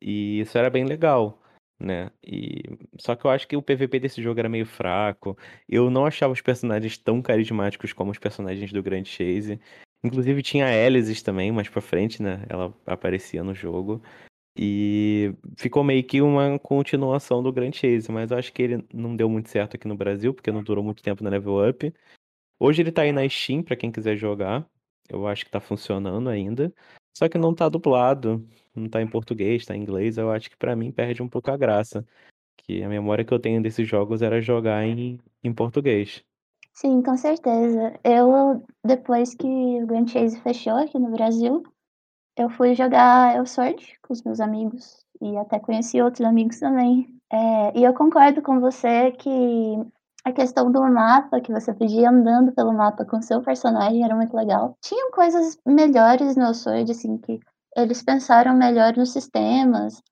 E 0.00 0.40
isso 0.40 0.56
era 0.58 0.70
bem 0.70 0.84
legal 0.84 1.40
né? 1.78 2.10
E 2.22 2.62
só 2.98 3.14
que 3.14 3.24
eu 3.24 3.30
acho 3.30 3.46
que 3.46 3.56
o 3.56 3.62
PVP 3.62 4.00
desse 4.00 4.22
jogo 4.22 4.40
era 4.40 4.48
meio 4.48 4.66
fraco. 4.66 5.36
Eu 5.68 5.90
não 5.90 6.06
achava 6.06 6.32
os 6.32 6.40
personagens 6.40 6.98
tão 6.98 7.22
carismáticos 7.22 7.92
como 7.92 8.10
os 8.10 8.18
personagens 8.18 8.72
do 8.72 8.82
Grand 8.82 9.04
Chase. 9.04 9.60
Inclusive 10.02 10.42
tinha 10.42 10.66
a 10.66 10.86
Alice 10.86 11.22
também, 11.24 11.52
mais 11.52 11.68
pra 11.68 11.80
frente, 11.80 12.22
né? 12.22 12.44
Ela 12.48 12.74
aparecia 12.86 13.42
no 13.44 13.54
jogo. 13.54 14.02
E 14.56 15.34
ficou 15.56 15.84
meio 15.84 16.02
que 16.04 16.20
uma 16.20 16.58
continuação 16.58 17.42
do 17.42 17.52
Grand 17.52 17.72
Chase, 17.72 18.10
mas 18.10 18.30
eu 18.30 18.38
acho 18.38 18.52
que 18.52 18.62
ele 18.62 18.84
não 18.92 19.14
deu 19.14 19.28
muito 19.28 19.48
certo 19.48 19.76
aqui 19.76 19.86
no 19.86 19.96
Brasil, 19.96 20.34
porque 20.34 20.50
não 20.50 20.64
durou 20.64 20.82
muito 20.82 21.02
tempo 21.02 21.22
na 21.22 21.30
Level 21.30 21.68
Up. 21.68 21.94
Hoje 22.58 22.82
ele 22.82 22.92
tá 22.92 23.02
aí 23.02 23.12
na 23.12 23.28
Steam 23.28 23.62
para 23.62 23.76
quem 23.76 23.92
quiser 23.92 24.16
jogar. 24.16 24.68
Eu 25.08 25.26
acho 25.26 25.44
que 25.44 25.50
tá 25.50 25.60
funcionando 25.60 26.28
ainda. 26.28 26.74
Só 27.16 27.28
que 27.28 27.38
não 27.38 27.54
tá 27.54 27.68
dublado 27.68 28.46
não 28.78 28.88
tá 28.88 29.02
em 29.02 29.06
português, 29.06 29.66
tá 29.66 29.74
em 29.76 29.82
inglês, 29.82 30.16
eu 30.16 30.30
acho 30.30 30.48
que 30.48 30.56
para 30.56 30.76
mim 30.76 30.92
perde 30.92 31.22
um 31.22 31.28
pouco 31.28 31.50
a 31.50 31.56
graça. 31.56 32.06
Que 32.56 32.82
a 32.82 32.88
memória 32.88 33.24
que 33.24 33.32
eu 33.32 33.38
tenho 33.38 33.62
desses 33.62 33.86
jogos 33.88 34.22
era 34.22 34.40
jogar 34.40 34.84
em, 34.84 35.18
em 35.42 35.52
português. 35.52 36.24
Sim, 36.72 37.02
com 37.02 37.16
certeza. 37.16 37.98
Eu, 38.04 38.62
depois 38.84 39.34
que 39.34 39.46
o 39.46 39.86
Grand 39.86 40.06
Chase 40.06 40.40
fechou 40.40 40.74
aqui 40.74 40.98
no 40.98 41.10
Brasil, 41.10 41.62
eu 42.36 42.48
fui 42.50 42.74
jogar 42.74 43.34
El 43.34 43.46
Sword 43.46 43.98
com 44.02 44.12
os 44.12 44.22
meus 44.22 44.38
amigos 44.38 45.04
e 45.20 45.36
até 45.38 45.58
conheci 45.58 46.00
outros 46.00 46.26
amigos 46.26 46.60
também. 46.60 47.08
É, 47.32 47.78
e 47.78 47.84
eu 47.84 47.92
concordo 47.94 48.42
com 48.42 48.60
você 48.60 49.10
que 49.12 49.28
a 50.24 50.32
questão 50.32 50.70
do 50.70 50.80
mapa, 50.82 51.40
que 51.40 51.52
você 51.52 51.72
podia 51.72 52.02
ir 52.02 52.06
andando 52.06 52.52
pelo 52.52 52.72
mapa 52.72 53.04
com 53.04 53.22
seu 53.22 53.42
personagem, 53.42 54.04
era 54.04 54.14
muito 54.14 54.36
legal. 54.36 54.76
Tinham 54.82 55.10
coisas 55.10 55.58
melhores 55.66 56.36
no 56.36 56.52
Sword, 56.54 56.90
assim, 56.90 57.16
que 57.18 57.40
eles 57.76 58.02
pensaram 58.02 58.54
melhor 58.54 58.96
nos 58.96 59.12
sistemas 59.12 60.02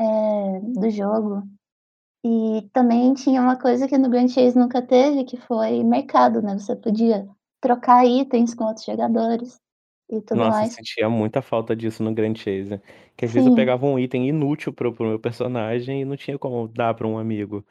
é, 0.00 0.60
do 0.60 0.90
jogo. 0.90 1.42
E 2.24 2.68
também 2.72 3.14
tinha 3.14 3.40
uma 3.40 3.56
coisa 3.56 3.86
que 3.86 3.96
no 3.96 4.08
Grand 4.08 4.28
Chase 4.28 4.58
nunca 4.58 4.82
teve, 4.82 5.24
que 5.24 5.36
foi 5.36 5.82
mercado, 5.84 6.42
né? 6.42 6.58
Você 6.58 6.74
podia 6.74 7.28
trocar 7.60 8.04
itens 8.04 8.54
com 8.54 8.64
outros 8.64 8.86
jogadores 8.86 9.60
e 10.10 10.20
tudo 10.20 10.38
Nossa, 10.38 10.58
mais. 10.58 10.70
eu 10.70 10.76
sentia 10.76 11.08
muita 11.08 11.42
falta 11.42 11.76
disso 11.76 12.02
no 12.02 12.14
Grand 12.14 12.34
Chase. 12.34 12.80
Que 13.16 13.24
às 13.24 13.32
vezes 13.32 13.48
eu 13.48 13.54
pegava 13.54 13.86
um 13.86 13.98
item 13.98 14.28
inútil 14.28 14.72
pro, 14.72 14.92
pro 14.92 15.06
meu 15.06 15.18
personagem 15.18 16.02
e 16.02 16.04
não 16.04 16.16
tinha 16.16 16.38
como 16.38 16.68
dar 16.68 16.94
pra 16.94 17.06
um 17.06 17.18
amigo. 17.18 17.64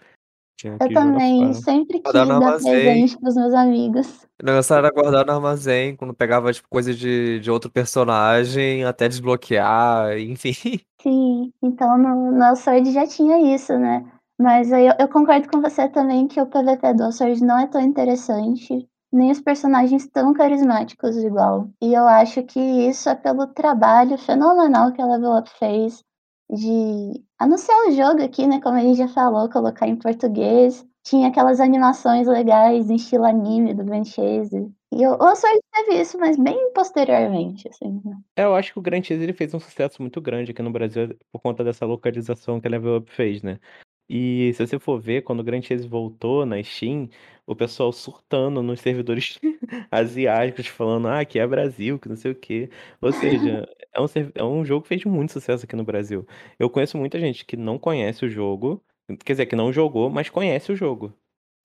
Eu 0.65 0.93
também 0.93 1.53
sempre 1.53 1.99
quis 1.99 2.13
dar 2.13 2.57
presente 2.57 3.17
pros 3.19 3.35
meus 3.35 3.53
amigos. 3.53 4.27
O 4.41 4.45
negócio 4.45 4.75
era 4.75 4.91
guardar 4.91 5.25
no 5.25 5.33
armazém, 5.33 5.95
quando 5.95 6.13
pegava, 6.13 6.51
tipo, 6.51 6.67
coisa 6.67 6.93
de, 6.93 7.39
de 7.39 7.51
outro 7.51 7.69
personagem, 7.69 8.83
até 8.83 9.07
desbloquear, 9.07 10.17
enfim. 10.19 10.53
Sim, 11.01 11.53
então 11.61 11.97
no, 11.97 12.31
no 12.31 12.55
Sword 12.55 12.91
já 12.91 13.05
tinha 13.05 13.53
isso, 13.53 13.77
né? 13.77 14.03
Mas 14.39 14.71
aí 14.71 14.87
eu, 14.87 14.93
eu, 14.99 15.07
concordo 15.07 15.47
com 15.49 15.61
você 15.61 15.87
também 15.89 16.27
que 16.27 16.39
o 16.39 16.45
PVP 16.45 16.93
do 16.93 17.11
Sword 17.11 17.43
não 17.43 17.59
é 17.59 17.67
tão 17.67 17.81
interessante, 17.81 18.87
nem 19.11 19.31
os 19.31 19.41
personagens 19.41 20.07
tão 20.07 20.33
carismáticos 20.33 21.17
igual. 21.17 21.69
E 21.81 21.93
eu 21.93 22.07
acho 22.07 22.43
que 22.43 22.59
isso 22.59 23.09
é 23.09 23.15
pelo 23.15 23.47
trabalho 23.47 24.17
fenomenal 24.17 24.91
que 24.91 25.01
a 25.01 25.05
Level 25.05 25.37
Up 25.37 25.49
fez 25.57 26.03
de 26.49 27.23
anunciar 27.37 27.77
o 27.87 27.91
jogo 27.91 28.23
aqui, 28.23 28.47
né? 28.47 28.61
Como 28.61 28.77
a 28.77 28.81
gente 28.81 28.97
já 28.97 29.07
falou, 29.07 29.49
colocar 29.49 29.87
em 29.87 29.95
português. 29.95 30.85
Tinha 31.03 31.29
aquelas 31.29 31.59
animações 31.59 32.27
legais 32.27 32.89
em 32.89 32.95
estilo 32.95 33.25
anime 33.25 33.73
do 33.73 33.83
Ben 33.83 34.03
Chase. 34.03 34.71
E 34.91 35.05
o, 35.05 35.13
o 35.13 35.35
Sword 35.35 35.59
teve 35.73 36.01
isso, 36.01 36.17
mas 36.17 36.37
bem 36.37 36.71
posteriormente, 36.73 37.67
assim. 37.67 38.01
Né? 38.03 38.17
É, 38.35 38.43
eu 38.43 38.55
acho 38.55 38.73
que 38.73 38.79
o 38.79 38.81
Grand 38.81 39.03
Chase 39.03 39.23
ele 39.23 39.33
fez 39.33 39.53
um 39.53 39.59
sucesso 39.59 40.01
muito 40.01 40.19
grande 40.21 40.51
aqui 40.51 40.61
no 40.61 40.71
Brasil 40.71 41.15
por 41.31 41.41
conta 41.41 41.63
dessa 41.63 41.85
localização 41.85 42.59
que 42.59 42.67
a 42.67 42.71
Level 42.71 42.97
Up 42.97 43.11
fez, 43.11 43.41
né? 43.41 43.59
E 44.09 44.53
se 44.53 44.65
você 44.65 44.79
for 44.79 45.01
ver, 45.01 45.23
quando 45.23 45.41
o 45.41 45.43
Grand 45.43 45.61
Chase 45.61 45.85
voltou 45.87 46.45
na 46.45 46.63
Steam, 46.63 47.09
o 47.45 47.55
pessoal 47.55 47.91
surtando 47.91 48.63
nos 48.63 48.79
servidores 48.79 49.37
asiáticos, 49.91 50.67
falando, 50.67 51.09
ah, 51.09 51.25
que 51.25 51.39
é 51.39 51.45
Brasil, 51.45 51.99
que 51.99 52.07
não 52.07 52.15
sei 52.15 52.31
o 52.31 52.35
quê. 52.35 52.69
Ou 53.01 53.11
seja, 53.11 53.67
é 53.97 54.01
um, 54.01 54.31
é 54.35 54.43
um 54.43 54.63
jogo 54.63 54.83
que 54.83 54.89
fez 54.89 55.03
muito 55.05 55.33
sucesso 55.33 55.65
aqui 55.65 55.75
no 55.75 55.83
Brasil. 55.83 56.25
Eu 56.59 56.69
conheço 56.69 56.97
muita 56.97 57.19
gente 57.19 57.43
que 57.45 57.57
não 57.57 57.79
conhece 57.79 58.25
o 58.25 58.29
jogo, 58.29 58.83
quer 59.25 59.33
dizer, 59.33 59.45
que 59.47 59.55
não 59.55 59.73
jogou, 59.73 60.09
mas 60.09 60.29
conhece 60.29 60.71
o 60.71 60.75
jogo, 60.75 61.13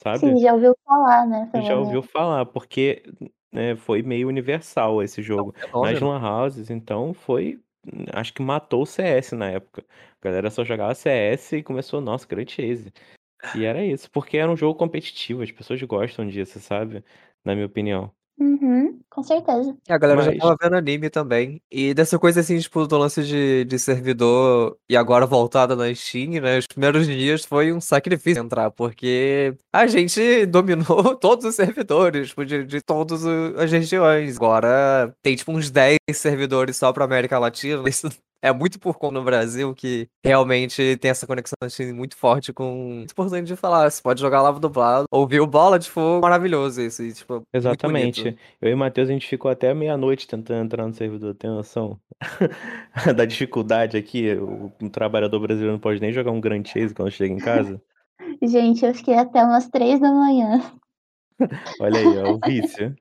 sabe? 0.02 0.18
Sim, 0.18 0.40
já 0.40 0.54
ouviu 0.54 0.74
falar, 0.84 1.26
né? 1.26 1.50
Já 1.62 1.76
ouviu 1.76 2.02
falar, 2.02 2.46
porque 2.46 3.02
né, 3.52 3.76
foi 3.76 4.02
meio 4.02 4.28
universal 4.28 5.02
esse 5.02 5.20
jogo. 5.20 5.54
É 5.62 5.92
Nas 5.92 6.00
lan 6.00 6.20
houses, 6.20 6.70
então, 6.70 7.12
foi 7.12 7.60
acho 8.12 8.32
que 8.32 8.42
matou 8.42 8.82
o 8.82 8.86
CS 8.86 9.32
na 9.32 9.50
época. 9.50 9.84
A 10.20 10.24
galera 10.24 10.50
só 10.50 10.64
jogava 10.64 10.94
CS 10.94 11.56
e 11.56 11.62
começou, 11.62 12.00
nossa, 12.00 12.26
Grand 12.26 12.46
Chase. 12.46 12.92
E 13.56 13.64
era 13.64 13.84
isso, 13.84 14.10
porque 14.10 14.38
era 14.38 14.50
um 14.50 14.56
jogo 14.56 14.78
competitivo, 14.78 15.42
as 15.42 15.50
pessoas 15.50 15.82
gostam 15.82 16.26
disso, 16.26 16.60
sabe? 16.60 17.04
Na 17.44 17.54
minha 17.54 17.66
opinião. 17.66 18.10
Uhum, 18.38 19.00
com 19.10 19.22
certeza. 19.22 19.76
E 19.88 19.92
a 19.92 19.98
galera 19.98 20.22
já 20.22 20.30
Mas 20.30 20.36
estava 20.36 20.56
vendo 20.60 20.74
anime 20.76 21.10
também. 21.10 21.62
E 21.70 21.94
dessa 21.94 22.18
coisa 22.18 22.40
assim, 22.40 22.58
tipo, 22.58 22.86
do 22.86 22.98
lance 22.98 23.22
de, 23.22 23.64
de 23.64 23.78
servidor 23.78 24.76
e 24.88 24.96
agora 24.96 25.26
voltada 25.26 25.76
na 25.76 25.94
Steam, 25.94 26.40
né? 26.40 26.58
Os 26.58 26.66
primeiros 26.66 27.06
dias 27.06 27.44
foi 27.44 27.72
um 27.72 27.80
sacrifício 27.80 28.42
entrar, 28.42 28.70
porque 28.70 29.56
a 29.72 29.86
gente 29.86 30.46
dominou 30.46 31.14
todos 31.20 31.44
os 31.44 31.54
servidores, 31.54 32.30
tipo, 32.30 32.44
de, 32.44 32.64
de 32.64 32.80
todas 32.80 33.24
as 33.24 33.70
regiões. 33.70 34.36
Agora 34.36 35.14
tem, 35.22 35.36
tipo, 35.36 35.52
uns 35.52 35.70
10 35.70 35.98
servidores 36.14 36.76
só 36.76 36.92
pra 36.92 37.04
América 37.04 37.38
Latina. 37.38 37.82
Isso 37.88 38.08
é 38.42 38.52
muito 38.52 38.80
por 38.80 38.98
conta 38.98 39.14
no 39.14 39.24
Brasil 39.24 39.72
que 39.72 40.08
realmente 40.22 40.96
tem 40.96 41.12
essa 41.12 41.26
conexão 41.26 41.54
assim, 41.62 41.92
muito 41.92 42.16
forte 42.16 42.52
com. 42.52 42.96
Muito 42.96 43.12
importante 43.12 43.46
de 43.46 43.54
falar. 43.54 43.88
Você 43.88 44.02
pode 44.02 44.20
jogar 44.20 44.42
Lava 44.42 44.58
dublado, 44.58 45.06
ouvir 45.10 45.40
o 45.40 45.46
Bola 45.46 45.78
de 45.78 45.88
Fogo, 45.88 46.22
maravilhoso 46.22 46.82
isso. 46.82 47.02
E, 47.04 47.12
tipo, 47.12 47.42
Exatamente. 47.54 48.36
Eu 48.60 48.70
e 48.70 48.74
o 48.74 48.76
Matheus, 48.78 49.08
a 49.08 49.12
gente 49.12 49.28
ficou 49.28 49.48
até 49.48 49.72
meia-noite 49.72 50.26
tentando 50.26 50.64
entrar 50.64 50.86
no 50.86 50.92
servidor, 50.92 51.34
tem 51.34 51.48
noção? 51.48 51.98
da 53.16 53.24
dificuldade 53.24 53.96
aqui. 53.96 54.34
O, 54.34 54.72
o 54.82 54.90
trabalhador 54.90 55.38
brasileiro 55.38 55.74
não 55.74 55.80
pode 55.80 56.00
nem 56.00 56.12
jogar 56.12 56.32
um 56.32 56.40
Grand 56.40 56.64
Chase 56.64 56.92
quando 56.92 57.12
chega 57.12 57.32
em 57.32 57.38
casa. 57.38 57.80
Gente, 58.42 58.84
eu 58.84 58.92
fiquei 58.92 59.14
até 59.14 59.44
umas 59.44 59.68
três 59.68 60.00
da 60.00 60.10
manhã. 60.10 60.60
Olha 61.80 62.00
aí, 62.00 62.18
ó, 62.18 62.32
o 62.32 62.40
vício. 62.44 62.94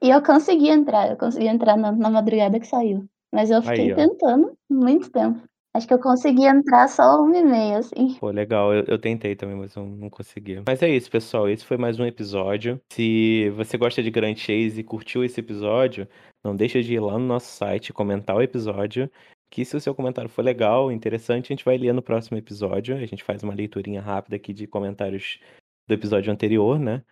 E 0.00 0.10
eu 0.10 0.22
consegui 0.22 0.68
entrar, 0.68 1.10
eu 1.10 1.16
consegui 1.16 1.48
entrar 1.48 1.76
na, 1.76 1.90
na 1.90 2.08
madrugada 2.08 2.60
que 2.60 2.66
saiu. 2.66 3.08
Mas 3.36 3.50
eu 3.50 3.60
fiquei 3.60 3.90
Aí, 3.90 3.94
tentando 3.94 4.56
muito 4.70 5.10
tempo. 5.10 5.42
Acho 5.74 5.86
que 5.86 5.92
eu 5.92 5.98
consegui 5.98 6.46
entrar 6.46 6.88
só 6.88 7.22
uma 7.22 7.36
e 7.36 7.44
meia, 7.44 7.78
assim. 7.80 8.14
Pô, 8.18 8.30
legal. 8.30 8.72
Eu, 8.72 8.84
eu 8.84 8.98
tentei 8.98 9.36
também, 9.36 9.54
mas 9.54 9.76
eu 9.76 9.84
não 9.84 10.08
consegui. 10.08 10.62
Mas 10.66 10.82
é 10.82 10.88
isso, 10.88 11.10
pessoal. 11.10 11.46
Esse 11.46 11.62
foi 11.62 11.76
mais 11.76 12.00
um 12.00 12.06
episódio. 12.06 12.80
Se 12.90 13.50
você 13.50 13.76
gosta 13.76 14.02
de 14.02 14.10
Grand 14.10 14.34
Chase 14.36 14.80
e 14.80 14.82
curtiu 14.82 15.22
esse 15.22 15.38
episódio, 15.38 16.08
não 16.42 16.56
deixa 16.56 16.80
de 16.82 16.94
ir 16.94 17.00
lá 17.00 17.18
no 17.18 17.26
nosso 17.26 17.54
site 17.54 17.92
comentar 17.92 18.34
o 18.34 18.40
episódio. 18.40 19.10
Que 19.50 19.66
se 19.66 19.76
o 19.76 19.80
seu 19.82 19.94
comentário 19.94 20.30
for 20.30 20.42
legal, 20.42 20.90
interessante, 20.90 21.52
a 21.52 21.54
gente 21.54 21.64
vai 21.64 21.76
ler 21.76 21.92
no 21.92 22.00
próximo 22.00 22.38
episódio. 22.38 22.96
A 22.96 23.04
gente 23.04 23.22
faz 23.22 23.42
uma 23.42 23.54
leiturinha 23.54 24.00
rápida 24.00 24.36
aqui 24.36 24.54
de 24.54 24.66
comentários 24.66 25.38
do 25.86 25.92
episódio 25.92 26.32
anterior, 26.32 26.78
né? 26.78 27.02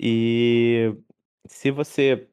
E 0.00 0.96
se 1.46 1.70
você 1.70 2.26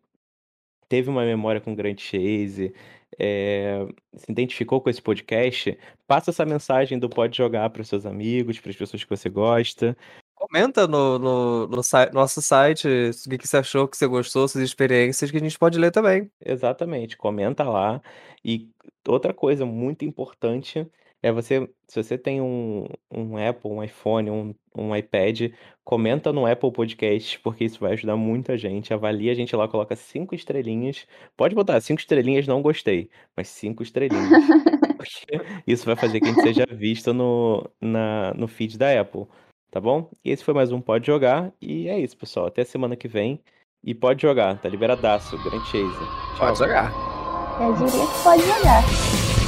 teve 0.87 1.09
uma 1.09 1.25
memória 1.25 1.59
com 1.59 1.75
Grand 1.75 1.97
Chase, 1.97 2.73
é, 3.19 3.85
se 4.15 4.31
identificou 4.31 4.81
com 4.81 4.89
esse 4.89 5.01
podcast, 5.01 5.77
passa 6.07 6.31
essa 6.31 6.45
mensagem 6.45 6.97
do 6.97 7.09
Pode 7.09 7.37
Jogar 7.37 7.69
para 7.69 7.81
os 7.81 7.87
seus 7.87 8.05
amigos, 8.05 8.59
para 8.59 8.71
as 8.71 8.75
pessoas 8.75 9.03
que 9.03 9.09
você 9.09 9.29
gosta. 9.29 9.95
Comenta 10.35 10.87
no, 10.87 11.19
no, 11.19 11.67
no 11.67 11.83
site, 11.83 12.13
nosso 12.13 12.41
site 12.41 12.87
o 12.87 13.29
que, 13.29 13.37
que 13.37 13.47
você 13.47 13.57
achou, 13.57 13.83
o 13.83 13.87
que 13.87 13.95
você 13.95 14.07
gostou, 14.07 14.47
suas 14.47 14.63
experiências, 14.63 15.29
que 15.29 15.37
a 15.37 15.39
gente 15.39 15.59
pode 15.59 15.77
ler 15.77 15.91
também. 15.91 16.31
Exatamente, 16.43 17.15
comenta 17.15 17.63
lá. 17.63 18.01
E 18.43 18.67
outra 19.07 19.33
coisa 19.33 19.65
muito 19.65 20.03
importante 20.03 20.87
é 21.23 21.31
você, 21.31 21.69
se 21.87 22.01
você 22.01 22.17
tem 22.17 22.41
um, 22.41 22.87
um 23.13 23.37
Apple, 23.37 23.69
um 23.69 23.83
iPhone, 23.83 24.29
um, 24.31 24.55
um 24.75 24.95
iPad, 24.95 25.51
comenta 25.83 26.33
no 26.33 26.45
Apple 26.45 26.71
Podcast, 26.71 27.39
porque 27.39 27.65
isso 27.65 27.79
vai 27.79 27.93
ajudar 27.93 28.15
muita 28.15 28.57
gente. 28.57 28.93
Avalia 28.93 29.31
a 29.31 29.35
gente 29.35 29.55
lá, 29.55 29.67
coloca 29.67 29.95
cinco 29.95 30.33
estrelinhas. 30.33 31.05
Pode 31.37 31.53
botar 31.53 31.79
cinco 31.79 31.99
estrelinhas, 31.99 32.47
não 32.47 32.61
gostei, 32.61 33.09
mas 33.37 33.49
cinco 33.49 33.83
estrelinhas. 33.83 34.29
Porque 35.01 35.41
isso 35.65 35.83
vai 35.85 35.95
fazer 35.95 36.19
que 36.19 36.27
a 36.27 36.31
gente 36.31 36.43
seja 36.43 36.65
visto 36.71 37.11
no, 37.11 37.67
na, 37.81 38.33
no 38.35 38.47
feed 38.47 38.77
da 38.77 39.01
Apple, 39.01 39.25
tá 39.71 39.81
bom? 39.81 40.11
E 40.23 40.29
esse 40.29 40.43
foi 40.43 40.53
mais 40.53 40.71
um 40.71 40.79
Pode 40.79 41.07
Jogar. 41.07 41.51
E 41.59 41.87
é 41.87 41.99
isso, 41.99 42.15
pessoal. 42.15 42.45
Até 42.45 42.63
semana 42.63 42.95
que 42.95 43.07
vem. 43.07 43.39
E 43.83 43.95
pode 43.95 44.21
jogar, 44.21 44.59
tá 44.59 44.69
liberadaço. 44.69 45.35
Grand 45.43 45.65
Chase. 45.65 45.97
Tchau. 46.37 46.37
Pode 46.37 46.59
jogar. 46.59 46.93
Eu 47.59 47.73
diria 47.73 48.05
que 48.05 48.23
pode 48.23 48.43
jogar. 48.43 49.40